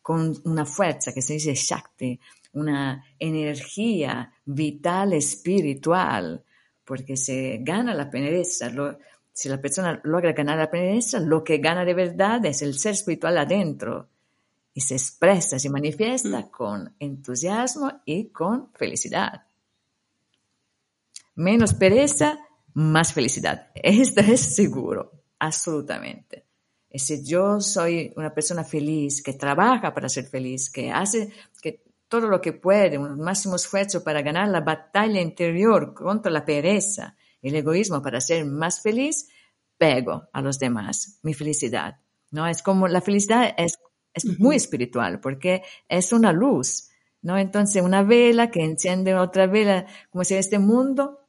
Con 0.02 0.36
una 0.46 0.66
fuerza 0.66 1.14
que 1.14 1.22
se 1.22 1.34
dice 1.34 1.54
Shakti, 1.54 2.20
una 2.54 3.04
energía 3.20 4.32
vital 4.46 5.14
espiritual, 5.14 6.44
porque 6.84 7.18
se 7.18 7.60
gana 7.62 7.94
la 7.94 8.10
pereza. 8.10 8.72
si 9.34 9.50
la 9.50 9.62
persona 9.62 10.00
logra 10.04 10.32
ganar 10.34 10.58
la 10.58 10.72
pereza, 10.72 11.20
lo 11.20 11.44
que 11.44 11.58
gana 11.58 11.84
de 11.86 11.94
verdad 11.94 12.46
es 12.46 12.62
el 12.62 12.78
ser 12.78 12.94
espiritual 12.94 13.38
adentro 13.38 14.08
y 14.78 14.82
se 14.82 14.94
expresa, 14.94 15.58
se 15.58 15.72
manifiesta 15.72 16.40
mm. 16.40 16.52
con 16.52 16.96
entusiasmo 17.00 18.02
y 18.06 18.30
con 18.30 18.72
felicidad. 18.74 19.42
Menos 21.34 21.74
pereza, 21.74 22.38
más 22.76 23.12
felicidad. 23.12 23.72
Esto 23.74 24.22
es 24.22 24.40
seguro, 24.40 25.24
absolutamente. 25.40 26.46
Y 26.92 27.00
si 27.00 27.26
yo 27.26 27.60
soy 27.60 28.14
una 28.18 28.32
persona 28.32 28.64
feliz, 28.64 29.24
que 29.24 29.34
trabaja 29.34 29.96
para 29.96 30.10
ser 30.10 30.26
feliz, 30.26 30.70
que 30.70 30.92
hace 30.92 31.32
que 31.60 31.82
todo 32.08 32.28
lo 32.28 32.40
que 32.40 32.54
puede, 32.54 33.00
un 33.00 33.20
máximo 33.20 33.56
esfuerzo 33.56 34.04
para 34.04 34.22
ganar 34.22 34.48
la 34.48 34.62
batalla 34.62 35.20
interior 35.20 35.96
contra 35.96 36.32
la 36.32 36.46
pereza, 36.46 37.16
el 37.42 37.56
egoísmo 37.56 38.00
para 38.04 38.22
ser 38.22 38.46
más 38.46 38.80
feliz, 38.84 39.28
pego 39.76 40.28
a 40.32 40.40
los 40.40 40.60
demás 40.60 41.18
mi 41.24 41.34
felicidad. 41.34 41.98
¿no? 42.30 42.46
Es 42.46 42.62
como 42.62 42.88
la 42.88 43.02
felicidad 43.02 43.56
es 43.58 43.80
es 44.18 44.40
muy 44.40 44.56
espiritual 44.56 45.20
porque 45.20 45.64
es 45.88 46.12
una 46.12 46.32
luz, 46.32 46.90
¿no? 47.22 47.38
Entonces 47.38 47.82
una 47.82 48.04
vela 48.04 48.52
que 48.52 48.64
enciende 48.64 49.16
otra 49.16 49.48
vela, 49.48 49.86
como 50.10 50.24
si 50.24 50.36
este 50.36 50.60
mundo 50.60 51.20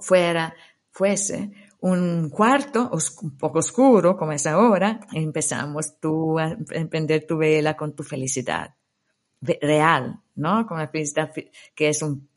fuera, 0.00 0.54
fuese 0.90 1.52
un 1.80 2.28
cuarto 2.30 2.90
un 3.22 3.38
poco 3.38 3.60
oscuro 3.60 4.16
como 4.16 4.32
es 4.32 4.46
ahora, 4.46 5.00
empezamos 5.12 5.98
tú 5.98 6.38
a 6.38 6.56
emprender 6.70 7.26
tu 7.26 7.38
vela 7.38 7.76
con 7.76 7.94
tu 7.94 8.02
felicidad 8.02 8.74
real, 9.40 10.20
¿no? 10.34 10.66
Con 10.66 10.78
la 10.78 10.88
felicidad 10.88 11.32
que 11.74 11.88
es 11.88 12.02
un 12.02 12.28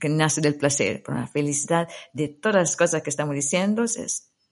que 0.00 0.08
nace 0.08 0.40
del 0.40 0.56
placer, 0.56 1.02
con 1.02 1.14
la 1.14 1.26
felicidad 1.26 1.88
de 2.12 2.28
todas 2.28 2.56
las 2.56 2.76
cosas 2.76 3.02
que 3.02 3.10
estamos 3.10 3.34
diciendo, 3.34 3.84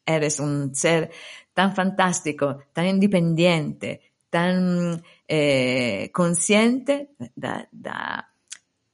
eres 0.06 0.40
un 0.40 0.74
ser 0.74 1.10
tan 1.54 1.74
fantástico, 1.74 2.58
tan 2.72 2.86
independiente, 2.86 4.09
tan 4.30 5.02
eh, 5.28 6.10
consciente 6.12 7.10
da, 7.34 7.68
da, 7.72 8.32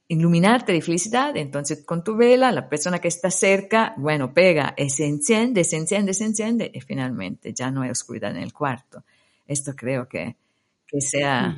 iluminarte 0.09 0.71
de 0.71 0.81
felicidad, 0.81 1.35
entonces 1.35 1.83
con 1.85 2.03
tu 2.03 2.15
vela, 2.15 2.51
la 2.51 2.69
persona 2.69 2.99
que 2.99 3.09
está 3.09 3.29
cerca, 3.29 3.93
bueno, 3.97 4.33
pega 4.33 4.73
y 4.77 4.89
se 4.89 5.05
enciende, 5.05 5.63
se 5.63 5.77
enciende, 5.77 6.13
se 6.13 6.25
enciende 6.25 6.71
y 6.73 6.81
finalmente 6.81 7.53
ya 7.53 7.71
no 7.71 7.81
hay 7.81 7.89
oscuridad 7.89 8.31
en 8.31 8.43
el 8.43 8.53
cuarto. 8.53 9.03
Esto 9.45 9.75
creo 9.75 10.07
que, 10.07 10.35
que 10.87 11.01
sea 11.01 11.55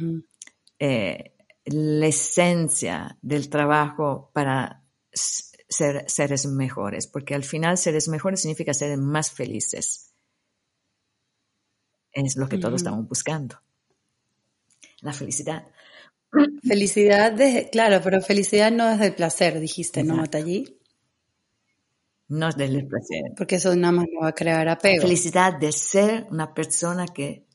eh, 0.79 1.33
la 1.65 2.07
esencia 2.07 3.17
del 3.21 3.49
trabajo 3.49 4.31
para 4.33 4.81
ser 5.11 6.09
seres 6.09 6.47
mejores, 6.47 7.05
porque 7.05 7.35
al 7.35 7.43
final 7.43 7.77
seres 7.77 8.07
mejores 8.07 8.41
significa 8.41 8.73
ser 8.73 8.97
más 8.97 9.31
felices. 9.31 10.11
Es 12.11 12.35
lo 12.35 12.49
que 12.49 12.57
todos 12.57 12.81
estamos 12.81 13.07
buscando 13.07 13.59
la 15.01 15.13
felicidad. 15.13 15.67
Felicidad, 16.63 17.35
claro, 17.71 18.01
pero 18.03 18.21
felicidad 18.21 18.71
no 18.71 18.89
es 18.89 18.99
del 18.99 19.15
placer, 19.15 19.59
dijiste, 19.59 20.03
¿no? 20.03 20.15
No 22.27 22.49
es 22.49 22.55
del 22.55 22.88
placer. 22.88 23.33
Porque 23.35 23.55
eso 23.55 23.75
nada 23.75 23.91
más 23.91 24.05
no 24.13 24.21
va 24.21 24.29
a 24.29 24.35
crear 24.35 24.67
apego. 24.69 25.01
Felicidad 25.01 25.57
de 25.57 25.71
ser 25.71 26.27
una 26.29 26.53
persona 26.53 27.07
que 27.07 27.47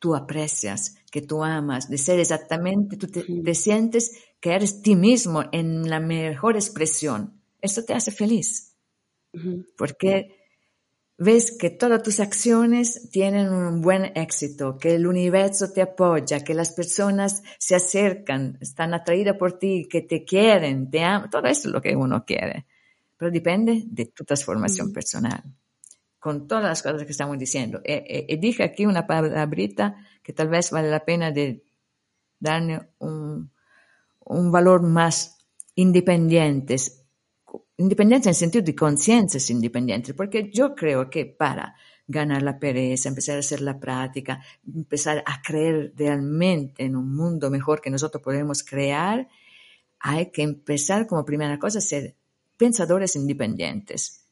tú 0.00 0.16
aprecias, 0.16 0.96
que 1.10 1.22
tú 1.22 1.44
amas, 1.44 1.88
de 1.88 1.98
ser 1.98 2.18
exactamente, 2.18 2.96
tú 2.96 3.06
te, 3.06 3.54
sientes 3.54 4.12
que 4.40 4.54
eres 4.54 4.82
ti 4.82 4.96
mismo 4.96 5.44
en 5.52 5.88
la 5.88 6.00
mejor 6.00 6.56
expresión. 6.56 7.40
Eso 7.60 7.84
te 7.84 7.94
hace 7.94 8.10
feliz. 8.10 8.74
Porque 9.76 10.37
ves 11.18 11.56
que 11.58 11.70
todas 11.70 12.02
tus 12.02 12.20
acciones 12.20 13.10
tienen 13.10 13.52
un 13.52 13.82
buen 13.82 14.12
éxito, 14.16 14.78
que 14.78 14.94
el 14.94 15.06
universo 15.06 15.72
te 15.72 15.82
apoya, 15.82 16.44
que 16.44 16.54
las 16.54 16.72
personas 16.72 17.42
se 17.58 17.74
acercan, 17.74 18.56
están 18.60 18.94
atraídas 18.94 19.36
por 19.36 19.58
ti, 19.58 19.88
que 19.90 20.02
te 20.02 20.24
quieren, 20.24 20.88
te 20.88 21.02
aman, 21.02 21.28
todo 21.28 21.46
eso 21.48 21.68
es 21.68 21.74
lo 21.74 21.82
que 21.82 21.96
uno 21.96 22.24
quiere. 22.24 22.66
Pero 23.16 23.32
depende 23.32 23.82
de 23.84 24.06
tu 24.06 24.24
transformación 24.24 24.92
personal, 24.92 25.42
con 26.20 26.46
todas 26.46 26.64
las 26.64 26.82
cosas 26.84 27.02
que 27.02 27.10
estamos 27.10 27.36
diciendo. 27.36 27.80
Y, 27.84 27.90
eh, 27.90 28.26
eh, 28.28 28.36
dije 28.38 28.62
aquí 28.62 28.86
una 28.86 29.04
palabrita 29.04 29.96
que 30.22 30.32
tal 30.32 30.48
vez 30.48 30.70
vale 30.70 30.88
la 30.88 31.04
pena 31.04 31.32
de 31.32 31.64
darle 32.38 32.90
un, 32.98 33.50
un 34.20 34.52
valor 34.52 34.82
más 34.82 35.36
independientes, 35.74 36.97
independencia 37.78 38.28
en 38.28 38.34
sentido 38.34 38.64
de 38.64 38.74
conciencias 38.74 39.50
independientes, 39.50 40.14
porque 40.14 40.50
yo 40.50 40.74
creo 40.74 41.08
que 41.08 41.26
para 41.26 41.74
ganar 42.06 42.42
la 42.42 42.58
pereza, 42.58 43.08
empezar 43.08 43.36
a 43.36 43.40
hacer 43.40 43.60
la 43.60 43.78
práctica, 43.78 44.42
empezar 44.66 45.22
a 45.24 45.40
creer 45.42 45.92
realmente 45.96 46.84
en 46.84 46.96
un 46.96 47.14
mundo 47.14 47.50
mejor 47.50 47.80
que 47.80 47.90
nosotros 47.90 48.22
podemos 48.22 48.62
crear, 48.64 49.28
hay 50.00 50.30
que 50.30 50.42
empezar 50.42 51.06
como 51.06 51.24
primera 51.24 51.58
cosa 51.58 51.78
a 51.78 51.82
ser 51.82 52.14
pensadores 52.56 53.14
independientes. 53.14 54.27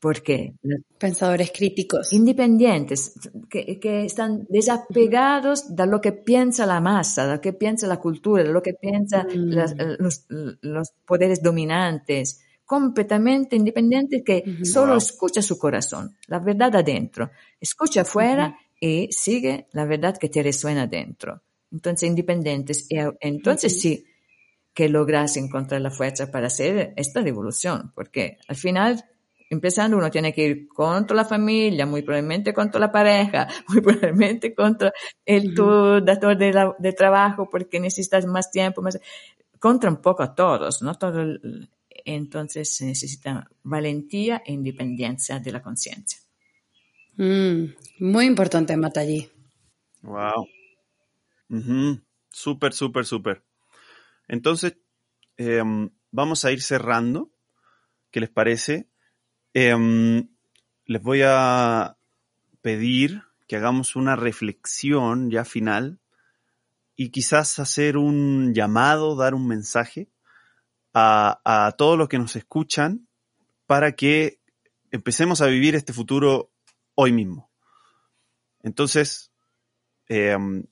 Porque 0.00 0.54
pensadores 0.96 1.50
críticos, 1.50 2.12
independientes, 2.12 3.14
que, 3.50 3.80
que, 3.80 4.04
están 4.04 4.46
desapegados 4.48 5.74
de 5.74 5.86
lo 5.86 6.00
que 6.00 6.12
piensa 6.12 6.66
la 6.66 6.80
masa, 6.80 7.26
de 7.26 7.34
lo 7.34 7.40
que 7.40 7.52
piensa 7.52 7.88
la 7.88 7.98
cultura, 7.98 8.44
de 8.44 8.52
lo 8.52 8.62
que 8.62 8.74
piensan 8.74 9.26
mm. 9.26 9.98
los, 9.98 10.26
los, 10.60 10.92
poderes 11.04 11.42
dominantes, 11.42 12.40
completamente 12.64 13.56
independientes 13.56 14.22
que 14.24 14.44
solo 14.62 14.96
escucha 14.96 15.42
su 15.42 15.58
corazón, 15.58 16.16
la 16.26 16.38
verdad 16.38 16.76
adentro, 16.76 17.30
escucha 17.60 18.02
afuera 18.02 18.56
y 18.78 19.08
sigue 19.10 19.66
la 19.72 19.84
verdad 19.84 20.16
que 20.16 20.28
te 20.28 20.42
resuena 20.42 20.82
adentro. 20.82 21.42
Entonces, 21.72 22.08
independientes, 22.08 22.86
y 22.88 22.98
entonces 23.20 23.80
sí 23.80 24.04
que 24.72 24.88
logras 24.88 25.36
encontrar 25.36 25.80
la 25.80 25.90
fuerza 25.90 26.30
para 26.30 26.46
hacer 26.46 26.92
esta 26.96 27.20
revolución, 27.20 27.90
porque 27.94 28.38
al 28.46 28.56
final 28.56 29.04
empezando 29.50 29.96
uno 29.96 30.10
tiene 30.10 30.32
que 30.32 30.46
ir 30.46 30.68
contra 30.68 31.16
la 31.16 31.24
familia, 31.24 31.86
muy 31.86 32.02
probablemente 32.02 32.52
contra 32.52 32.80
la 32.80 32.92
pareja, 32.92 33.48
muy 33.68 33.80
probablemente 33.80 34.54
contra 34.54 34.92
el 35.24 35.54
tu 35.54 36.00
dator 36.02 36.36
de, 36.36 36.92
trabajo 36.92 37.48
porque 37.50 37.80
necesitas 37.80 38.26
más 38.26 38.50
tiempo, 38.50 38.82
más, 38.82 38.98
contra 39.58 39.90
un 39.90 40.00
poco 40.00 40.22
a 40.22 40.34
todos, 40.34 40.82
¿no? 40.82 40.94
Todo 40.94 41.38
entonces 42.04 42.74
se 42.74 42.86
necesita 42.86 43.50
valentía 43.62 44.42
e 44.44 44.52
independencia 44.52 45.38
de 45.40 45.52
la 45.52 45.62
conciencia. 45.62 46.18
Mm, 47.16 47.74
muy 48.00 48.26
importante, 48.26 48.76
Matallí. 48.76 49.28
Wow. 50.02 50.46
Súper, 52.30 52.72
súper, 52.72 53.04
súper. 53.04 53.42
Entonces, 54.28 54.78
em, 55.36 55.90
vamos 56.10 56.44
a 56.44 56.52
ir 56.52 56.62
cerrando. 56.62 57.30
¿Qué 58.10 58.20
les 58.20 58.30
parece? 58.30 58.88
Em, 59.54 60.28
les 60.86 61.02
voy 61.02 61.22
a 61.24 61.96
pedir 62.62 63.22
que 63.46 63.56
hagamos 63.56 63.96
una 63.96 64.16
reflexión 64.16 65.30
ya 65.30 65.44
final 65.44 65.98
y 66.96 67.10
quizás 67.10 67.58
hacer 67.58 67.96
un 67.96 68.52
llamado, 68.54 69.16
dar 69.16 69.34
un 69.34 69.46
mensaje 69.46 70.08
a, 70.92 71.40
a 71.44 71.72
todos 71.72 71.96
los 71.96 72.08
que 72.08 72.18
nos 72.18 72.36
escuchan 72.36 73.08
para 73.66 73.92
que 73.92 74.40
empecemos 74.90 75.40
a 75.40 75.46
vivir 75.46 75.74
este 75.74 75.92
futuro 75.92 76.50
hoy 76.94 77.12
mismo. 77.12 77.50
Entonces, 78.62 79.30
em, 80.08 80.64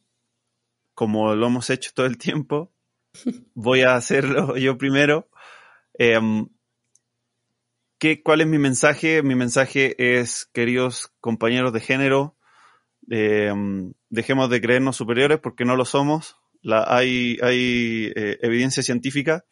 como 0.94 1.34
lo 1.34 1.46
hemos 1.46 1.70
hecho 1.70 1.92
todo 1.94 2.06
el 2.06 2.18
tiempo, 2.18 2.72
voy 3.54 3.82
a 3.82 3.94
hacerlo 3.94 4.56
yo 4.56 4.76
primero. 4.76 5.28
Em, 5.94 6.48
¿qué, 7.98 8.22
¿Cuál 8.22 8.40
es 8.40 8.46
mi 8.46 8.58
mensaje? 8.58 9.22
Mi 9.22 9.34
mensaje 9.34 9.94
es, 10.18 10.46
queridos 10.52 11.12
compañeros 11.20 11.72
de 11.72 11.80
género, 11.80 12.36
em, 13.08 13.92
dejemos 14.10 14.50
de 14.50 14.60
creernos 14.60 14.96
superiores 14.96 15.38
porque 15.40 15.64
no 15.64 15.76
lo 15.76 15.84
somos. 15.84 16.36
La, 16.62 16.84
hay 16.88 17.38
hay 17.42 18.12
eh, 18.16 18.38
evidencia 18.42 18.82
científica, 18.82 19.44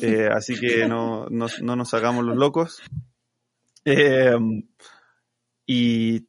eh, 0.00 0.28
así 0.34 0.58
que 0.58 0.86
no, 0.86 1.26
no, 1.28 1.46
no, 1.62 1.76
nos 1.76 1.94
hagamos 1.94 2.24
los 2.24 2.36
locos. 2.36 2.82
Em, 3.84 4.68
y, 5.66 6.26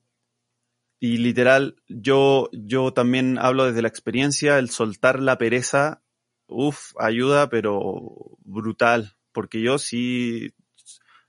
y 0.99 1.17
literal, 1.17 1.82
yo, 1.88 2.49
yo 2.51 2.91
también 2.93 3.38
hablo 3.39 3.65
desde 3.65 3.82
la 3.82 3.88
experiencia, 3.88 4.58
el 4.60 4.69
soltar 4.69 5.21
la 5.21 5.38
pereza 5.38 6.01
Uf, 6.47 6.93
ayuda, 6.97 7.49
pero 7.49 8.38
brutal, 8.45 9.17
porque 9.34 9.62
yo 9.62 9.77
sí 9.77 10.53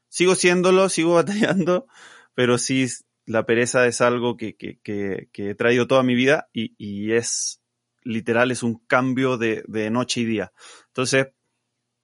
sigo 0.08 0.34
siéndolo, 0.34 0.88
sigo 0.88 1.14
batallando, 1.22 1.86
pero 2.34 2.58
sí 2.58 2.86
la 3.26 3.44
pereza 3.44 3.86
es 3.86 4.00
algo 4.00 4.36
que, 4.36 4.56
que, 4.56 4.78
que, 4.80 5.28
que 5.32 5.50
he 5.50 5.54
traído 5.54 5.86
toda 5.86 6.02
mi 6.02 6.14
vida 6.14 6.48
y, 6.52 6.74
y, 6.78 7.12
es 7.12 7.60
literal, 8.02 8.50
es 8.50 8.62
un 8.62 8.78
cambio 8.86 9.36
de, 9.36 9.64
de 9.68 9.90
noche 9.90 10.22
y 10.22 10.24
día. 10.24 10.52
Entonces, 10.86 11.28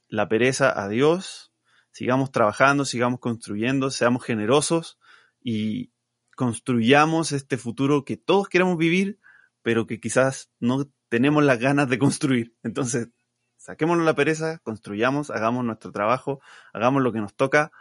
la 0.08 0.28
pereza, 0.28 0.70
adiós, 0.70 1.52
sigamos 1.90 2.30
trabajando, 2.30 2.84
sigamos 2.84 3.20
construyendo, 3.20 3.90
seamos 3.90 4.22
generosos 4.22 4.98
y 5.40 5.92
construyamos 6.36 7.32
este 7.32 7.56
futuro 7.56 8.04
que 8.04 8.16
todos 8.16 8.48
queremos 8.48 8.76
vivir, 8.76 9.18
pero 9.62 9.86
que 9.86 10.00
quizás 10.00 10.50
no 10.58 10.90
tenemos 11.08 11.42
las 11.42 11.58
ganas 11.58 11.88
de 11.88 11.98
construir. 11.98 12.54
Entonces, 12.62 13.08
saquémonos 13.56 14.04
la 14.04 14.14
pereza, 14.14 14.58
construyamos, 14.58 15.30
hagamos 15.30 15.64
nuestro 15.64 15.90
trabajo, 15.90 16.40
hagamos 16.72 17.02
lo 17.02 17.12
que 17.12 17.20
nos 17.20 17.34
toca, 17.34 17.72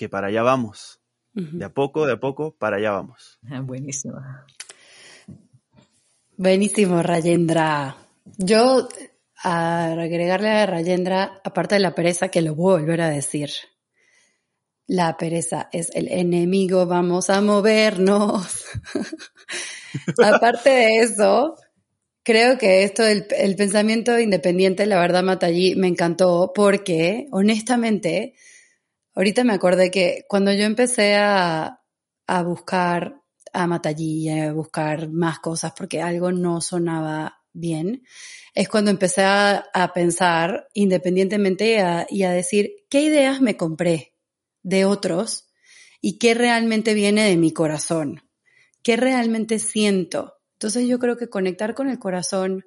que 0.00 0.08
para 0.08 0.28
allá 0.28 0.42
vamos. 0.42 0.98
De 1.34 1.62
a 1.62 1.68
poco, 1.68 2.06
de 2.06 2.14
a 2.14 2.16
poco, 2.16 2.56
para 2.56 2.78
allá 2.78 2.92
vamos. 2.92 3.38
Buenísimo. 3.42 4.18
Buenísimo, 6.38 7.02
Rayendra. 7.02 7.96
Yo, 8.38 8.88
a 9.44 9.92
agregarle 9.92 10.48
a 10.48 10.64
Rayendra, 10.64 11.42
aparte 11.44 11.74
de 11.74 11.82
la 11.82 11.94
pereza, 11.94 12.30
que 12.30 12.40
lo 12.40 12.54
voy 12.54 12.72
a 12.72 12.80
volver 12.80 13.02
a 13.02 13.10
decir, 13.10 13.50
la 14.86 15.18
pereza 15.18 15.68
es 15.70 15.90
el 15.94 16.08
enemigo, 16.08 16.86
vamos 16.86 17.28
a 17.28 17.42
movernos. 17.42 18.64
aparte 20.24 20.70
de 20.70 21.00
eso, 21.00 21.56
Creo 22.22 22.58
que 22.58 22.84
esto 22.84 23.02
del 23.02 23.26
el 23.30 23.56
pensamiento 23.56 24.20
independiente, 24.20 24.84
la 24.84 25.00
verdad, 25.00 25.22
Matallí, 25.22 25.74
me 25.74 25.88
encantó 25.88 26.52
porque, 26.54 27.26
honestamente, 27.32 28.34
ahorita 29.14 29.44
me 29.44 29.54
acordé 29.54 29.90
que 29.90 30.24
cuando 30.28 30.52
yo 30.52 30.64
empecé 30.64 31.16
a, 31.16 31.80
a 32.26 32.42
buscar 32.42 33.20
a 33.52 33.66
Matallí, 33.66 34.28
a 34.28 34.52
buscar 34.52 35.08
más 35.10 35.40
cosas 35.40 35.72
porque 35.76 36.00
algo 36.00 36.32
no 36.32 36.60
sonaba 36.60 37.42
bien, 37.52 38.04
es 38.54 38.68
cuando 38.68 38.90
empecé 38.90 39.22
a, 39.22 39.64
a 39.74 39.92
pensar 39.92 40.68
independientemente 40.74 41.82
y 42.10 42.22
a 42.22 42.30
decir 42.30 42.70
qué 42.88 43.02
ideas 43.02 43.40
me 43.40 43.56
compré 43.56 44.14
de 44.62 44.84
otros 44.84 45.48
y 46.00 46.18
qué 46.18 46.34
realmente 46.34 46.94
viene 46.94 47.28
de 47.28 47.36
mi 47.36 47.52
corazón, 47.52 48.22
qué 48.82 48.96
realmente 48.96 49.58
siento 49.58 50.40
entonces 50.60 50.86
yo 50.86 50.98
creo 50.98 51.16
que 51.16 51.30
conectar 51.30 51.74
con 51.74 51.88
el 51.88 51.98
corazón 51.98 52.66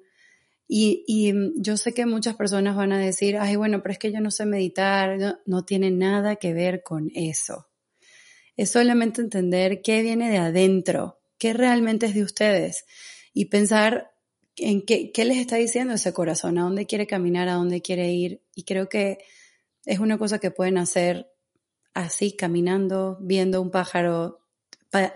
y, 0.66 1.04
y, 1.06 1.34
yo 1.56 1.76
sé 1.76 1.92
que 1.92 2.06
muchas 2.06 2.36
personas 2.36 2.76
van 2.76 2.92
a 2.92 2.98
decir, 2.98 3.36
ay, 3.36 3.56
bueno, 3.56 3.82
pero 3.82 3.92
es 3.92 3.98
que 3.98 4.12
yo 4.12 4.20
no 4.20 4.30
sé 4.30 4.46
meditar, 4.46 5.18
no, 5.18 5.38
no 5.44 5.64
tiene 5.64 5.90
nada 5.90 6.36
que 6.36 6.54
ver 6.54 6.82
con 6.82 7.10
eso. 7.14 7.68
Es 8.56 8.70
solamente 8.70 9.20
entender 9.20 9.82
qué 9.82 10.02
viene 10.02 10.30
de 10.30 10.38
adentro, 10.38 11.20
qué 11.38 11.52
realmente 11.52 12.06
es 12.06 12.14
de 12.14 12.22
ustedes 12.22 12.84
y 13.32 13.46
pensar 13.46 14.12
en 14.56 14.82
qué, 14.82 15.10
qué 15.12 15.24
les 15.24 15.38
está 15.38 15.56
diciendo 15.56 15.94
ese 15.94 16.12
corazón, 16.12 16.58
a 16.58 16.62
dónde 16.62 16.86
quiere 16.86 17.06
caminar, 17.06 17.48
a 17.48 17.54
dónde 17.54 17.82
quiere 17.82 18.12
ir. 18.12 18.42
Y 18.54 18.64
creo 18.64 18.88
que 18.88 19.18
es 19.84 19.98
una 19.98 20.18
cosa 20.18 20.38
que 20.38 20.50
pueden 20.50 20.78
hacer 20.78 21.30
así, 21.92 22.36
caminando, 22.36 23.18
viendo 23.20 23.60
un 23.60 23.70
pájaro, 23.70 24.40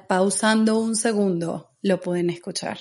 pausando 0.09 0.79
un 0.79 0.97
segundo 0.97 1.77
lo 1.83 2.01
pueden 2.01 2.31
escuchar. 2.31 2.79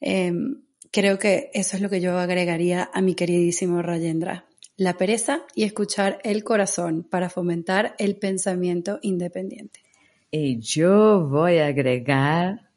Em, 0.00 0.62
creo 0.90 1.18
que 1.18 1.50
eso 1.54 1.76
es 1.76 1.82
lo 1.82 1.88
que 1.88 2.00
yo 2.00 2.18
agregaría 2.18 2.90
a 2.92 3.00
mi 3.00 3.14
queridísimo 3.14 3.82
Rayendra. 3.82 4.46
La 4.76 4.96
pereza 4.96 5.42
y 5.54 5.64
escuchar 5.64 6.20
el 6.22 6.44
corazón 6.44 7.02
para 7.02 7.30
fomentar 7.30 7.96
el 7.98 8.16
pensamiento 8.16 9.00
independiente. 9.02 9.80
Y 10.30 10.60
yo 10.60 11.26
voy 11.28 11.58
a 11.58 11.66
agregar 11.66 12.70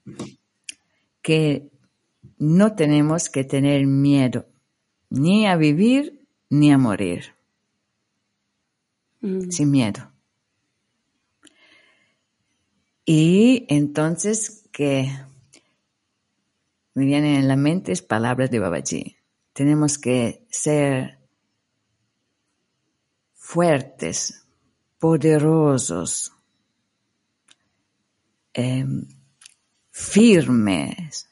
que 1.21 1.69
no 2.39 2.76
tenemos 2.76 3.30
que 3.30 3.43
tener 3.43 3.86
miedo 3.86 4.47
ni 5.10 5.45
a 5.45 5.56
vivir 5.58 6.26
ni 6.50 6.71
a 6.71 6.78
morir. 6.78 7.36
Mm. 9.19 9.52
Sin 9.52 9.69
miedo. 9.69 10.12
Y 13.06 13.65
entonces 13.69 14.67
que 14.71 15.12
me 16.93 17.06
vienen 17.06 17.36
en 17.36 17.47
la 17.47 17.56
mente 17.56 17.93
palabras 18.01 18.51
de 18.51 18.60
Babaji. 18.60 19.17
Tenemos 19.54 19.97
que 19.97 20.45
ser 20.49 21.19
fuertes, 23.34 24.45
poderosos, 24.99 26.34
em, 28.54 29.08
firmes 29.89 31.30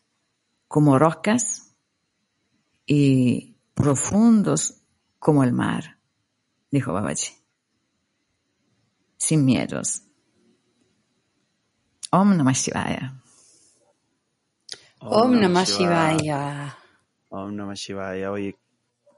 como 0.67 0.99
rocas 0.99 1.73
y 2.85 3.55
profundos 3.73 4.81
como 5.17 5.43
el 5.43 5.53
mar, 5.53 5.99
dijo 6.71 6.93
Babaji, 6.93 7.33
sin 9.17 9.45
miedos. 9.45 10.03
Om 12.11 12.37
Namah 12.37 12.53
Shivaya. 12.53 13.21
Om 14.99 15.39
Namah 15.39 15.65
Shivaya. 15.65 16.75
Om 17.29 17.55
Namah 17.55 17.75
Shivaya. 17.75 18.31
Oye, 18.31 18.57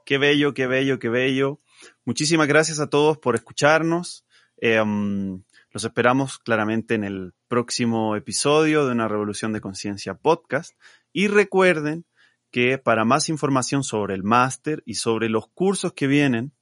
qué 0.04 0.18
bello, 0.18 0.54
qué 0.54 0.66
bello, 0.66 0.98
qué 0.98 1.08
bello. 1.08 1.58
Muchísimas 2.04 2.46
gracias 2.46 2.78
a 2.80 2.88
todos 2.88 3.18
por 3.18 3.34
escucharnos. 3.34 4.24
Em, 4.58 5.42
Los 5.72 5.84
esperamos 5.84 6.38
claramente 6.38 6.94
en 6.94 7.02
el 7.02 7.32
próximo 7.48 8.14
episodio 8.14 8.86
de 8.86 8.92
Una 8.92 9.08
Revolución 9.08 9.54
de 9.54 9.62
Conciencia 9.62 10.14
podcast. 10.14 10.76
Y 11.14 11.28
recuerden 11.28 12.04
que 12.50 12.76
para 12.76 13.06
más 13.06 13.30
información 13.30 13.82
sobre 13.82 14.14
el 14.14 14.22
máster 14.22 14.82
y 14.84 14.96
sobre 14.96 15.30
los 15.30 15.48
cursos 15.48 15.94
que 15.94 16.06
vienen 16.06 16.52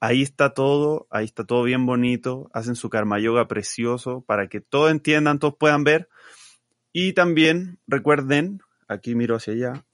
Ahí 0.06 0.22
está 0.22 0.54
todo, 0.54 1.08
ahí 1.12 1.24
está 1.24 1.46
todo 1.46 1.64
bien 1.64 1.86
bonito, 1.86 2.50
hacen 2.54 2.76
su 2.76 2.90
karma 2.90 3.20
yoga 3.20 3.48
precioso 3.48 4.20
para 4.20 4.50
que 4.50 4.60
todos 4.60 4.92
entiendan, 4.92 5.40
todos 5.40 5.56
puedan 5.58 5.86
ver. 5.86 6.10
Y 6.92 7.14
también 7.14 7.80
recuerden, 7.88 8.60
aquí 8.90 9.16
miro 9.16 9.38
hacia 9.38 9.54
allá, 9.54 9.86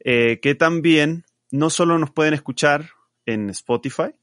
eh, 0.00 0.38
que 0.40 0.54
también 0.54 1.24
no 1.50 1.70
solo 1.70 1.98
nos 1.98 2.10
pueden 2.10 2.34
escuchar 2.34 2.90
en 3.24 3.48
Spotify 3.48 4.14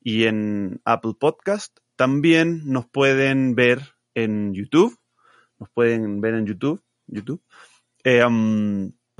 y 0.00 0.24
en 0.24 0.80
Apple 0.84 1.14
Podcast, 1.16 1.78
también 1.94 2.62
nos 2.64 2.84
pueden 2.84 3.54
ver 3.54 3.94
en 4.16 4.52
YouTube, 4.52 4.98
nos 5.60 5.70
pueden 5.70 6.20
ver 6.20 6.34
en 6.34 6.46
YouTube, 6.46 6.82
YouTube, 7.06 7.40
eh, 8.02 8.24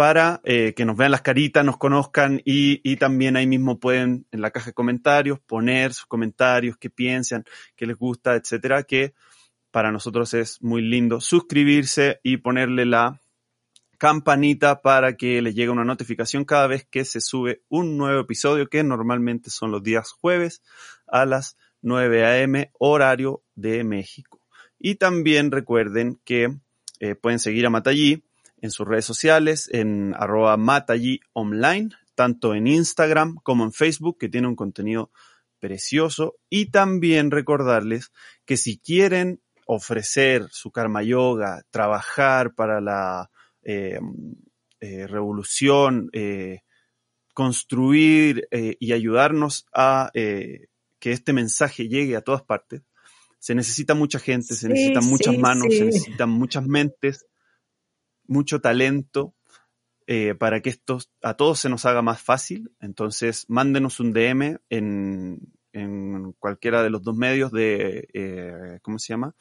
para 0.03 0.41
eh, 0.43 0.75
que 0.75 0.85
nos 0.85 0.97
vean 0.97 1.13
las 1.13 1.23
caritas, 1.23 1.65
nos 1.65 1.77
conozcan 1.77 2.43
y, 2.45 2.97
también 2.97 3.37
ahí 3.37 3.47
mismo 3.47 3.79
pueden 3.79 4.27
en 4.33 4.41
la 4.41 4.51
caja 4.51 4.67
de 4.67 4.73
comentarios 4.73 5.39
poner 5.39 5.95
sus 5.95 6.07
comentarios, 6.07 6.77
qué 6.77 6.91
piensan, 6.91 7.45
qué 7.77 7.87
les 7.87 7.97
gusta, 7.97 8.35
etcétera, 8.35 8.83
que 8.83 9.15
para 9.71 9.93
nosotros 9.93 10.35
es 10.35 10.61
muy 10.61 10.83
lindo 10.83 11.21
suscribirse 11.21 12.19
y 12.25 12.39
ponerle 12.39 12.85
la 12.85 13.23
campanita 13.97 14.83
para 14.83 15.17
que 15.17 15.41
les 15.41 15.55
llegue 15.55 15.71
una 15.71 15.85
notificación 15.85 16.45
cada 16.45 16.67
vez 16.67 16.85
que 16.85 17.05
se 17.05 17.21
sube 17.21 17.63
un 17.69 17.97
nuevo 17.97 18.23
episodio 18.23 18.69
que 18.69 18.83
normalmente 18.83 19.51
son 19.51 19.71
los 19.71 19.85
días 19.85 20.11
jueves 20.11 20.65
a 21.07 21.27
las 21.27 21.57
9 21.81 22.25
a.m. 22.25 22.73
horario 22.81 23.45
de 23.55 23.85
México. 23.85 24.41
Y 24.81 24.97
también 24.97 25.53
recuerden 25.53 26.21
que 26.25 26.57
eh, 26.99 27.15
pueden 27.15 27.39
seguir 27.39 27.67
a 27.67 27.71
Matallí 27.71 28.25
en 28.63 28.71
sus 28.71 28.89
redes 28.89 29.05
sociales, 29.05 29.69
en 29.73 30.15
arroba 30.17 30.57
Matallí 30.57 31.21
online, 31.35 31.91
tanto 32.15 32.55
en 32.55 32.67
Instagram 32.67 33.37
como 33.43 33.65
en 33.65 33.73
Facebook, 33.73 34.17
que 34.19 34.31
tiene 34.31 34.49
un 34.49 34.57
contenido 34.57 35.11
precioso. 35.59 36.37
Y 36.49 36.71
también 36.71 37.31
recordarles 37.31 38.11
que 38.47 38.57
si 38.57 38.79
quieren 38.79 39.41
ofrecer 39.67 40.47
su 40.51 40.71
karma 40.71 41.03
yoga, 41.03 41.63
trabajar 41.71 42.55
para 42.55 42.81
la 42.81 43.31
eh, 43.63 43.99
eh, 44.81 45.07
revolución, 45.07 46.09
eh, 46.13 46.61
construir 47.35 48.47
eh, 48.51 48.77
y 48.79 48.93
ayudarnos 48.93 49.67
a 49.73 50.11
eh, 50.15 50.67
que 50.99 51.13
este 51.13 51.33
mensaje 51.33 51.89
llegue 51.89 52.17
a 52.17 52.21
todas 52.21 52.43
partes, 52.43 52.83
se 53.39 53.55
necesita 53.55 53.95
mucha 53.95 54.19
gente, 54.19 54.55
se 54.55 54.67
Sí, 54.67 54.69
necesitan 54.69 55.05
muchas 55.07 55.35
sí, 55.35 55.41
manos, 55.41 55.67
sí. 55.71 55.79
se 55.79 55.85
necesitan 55.87 56.31
muchas 56.31 56.67
mentes, 56.67 57.27
mucho 58.33 58.61
talento 58.61 59.35
eh, 60.07 60.35
para 60.35 60.61
que 60.61 60.71
esto 60.71 60.99
a 61.23 61.35
todos 61.35 61.61
se 61.61 61.69
nos 61.69 61.85
haga 61.87 62.03
más 62.03 62.21
fácil. 62.21 62.73
Entonces, 62.81 63.45
mándenos 63.49 64.01
un 64.01 64.13
DM 64.13 64.59
en, 64.69 65.53
en 65.73 66.33
cualquiera 66.33 66.83
de 66.83 66.91
los 66.91 67.03
dos 67.03 67.17
medios 67.17 67.53
de, 67.53 68.09
eh, 68.13 68.79
¿cómo 68.83 68.99
se 68.99 69.13
llama? 69.13 69.37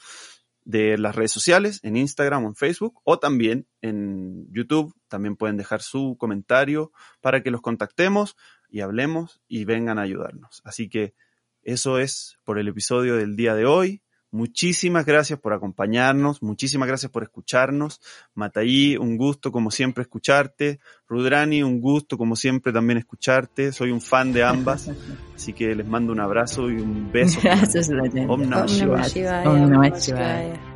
De 0.63 0.97
las 0.97 1.15
redes 1.15 1.31
sociales, 1.31 1.79
en 1.81 1.95
Instagram 1.95 2.45
o 2.45 2.47
en 2.49 2.55
Facebook, 2.55 3.01
o 3.03 3.17
también 3.17 3.67
en 3.81 4.47
YouTube. 4.51 4.93
También 5.07 5.35
pueden 5.35 5.57
dejar 5.57 5.81
su 5.81 6.15
comentario 6.19 6.91
para 7.21 7.41
que 7.41 7.51
los 7.51 7.61
contactemos 7.61 8.37
y 8.69 8.81
hablemos 8.81 9.41
y 9.47 9.65
vengan 9.65 9.97
a 9.97 10.03
ayudarnos. 10.03 10.61
Así 10.63 10.89
que 10.89 11.15
eso 11.63 11.97
es 11.97 12.37
por 12.43 12.59
el 12.59 12.67
episodio 12.67 13.15
del 13.15 13.35
día 13.35 13.55
de 13.55 13.65
hoy. 13.65 14.03
Muchísimas 14.31 15.05
gracias 15.05 15.37
por 15.39 15.53
acompañarnos, 15.53 16.41
muchísimas 16.41 16.87
gracias 16.87 17.11
por 17.11 17.21
escucharnos. 17.23 17.99
Mataí, 18.33 18.95
un 18.95 19.17
gusto 19.17 19.51
como 19.51 19.71
siempre 19.71 20.03
escucharte. 20.03 20.79
Rudrani, 21.07 21.63
un 21.63 21.81
gusto 21.81 22.17
como 22.17 22.37
siempre 22.37 22.71
también 22.71 22.97
escucharte. 22.97 23.73
Soy 23.73 23.91
un 23.91 23.99
fan 23.99 24.31
de 24.31 24.43
ambas, 24.43 24.89
así 25.35 25.51
que 25.51 25.75
les 25.75 25.85
mando 25.85 26.13
un 26.13 26.21
abrazo 26.21 26.69
y 26.69 26.75
un 26.75 27.11
beso. 27.11 27.41
Gracias. 27.43 27.89
Om 27.89 28.49
Namah 28.49 28.61
Om 28.61 28.67
Shivaya. 28.67 28.87
Namah 28.87 29.07
Shivaya, 29.07 29.41
Om 29.41 29.47
Om 29.47 29.69
Namah 29.69 29.69
Namah 29.69 29.99
Shivaya. 29.99 29.99
Shivaya. 29.99 30.70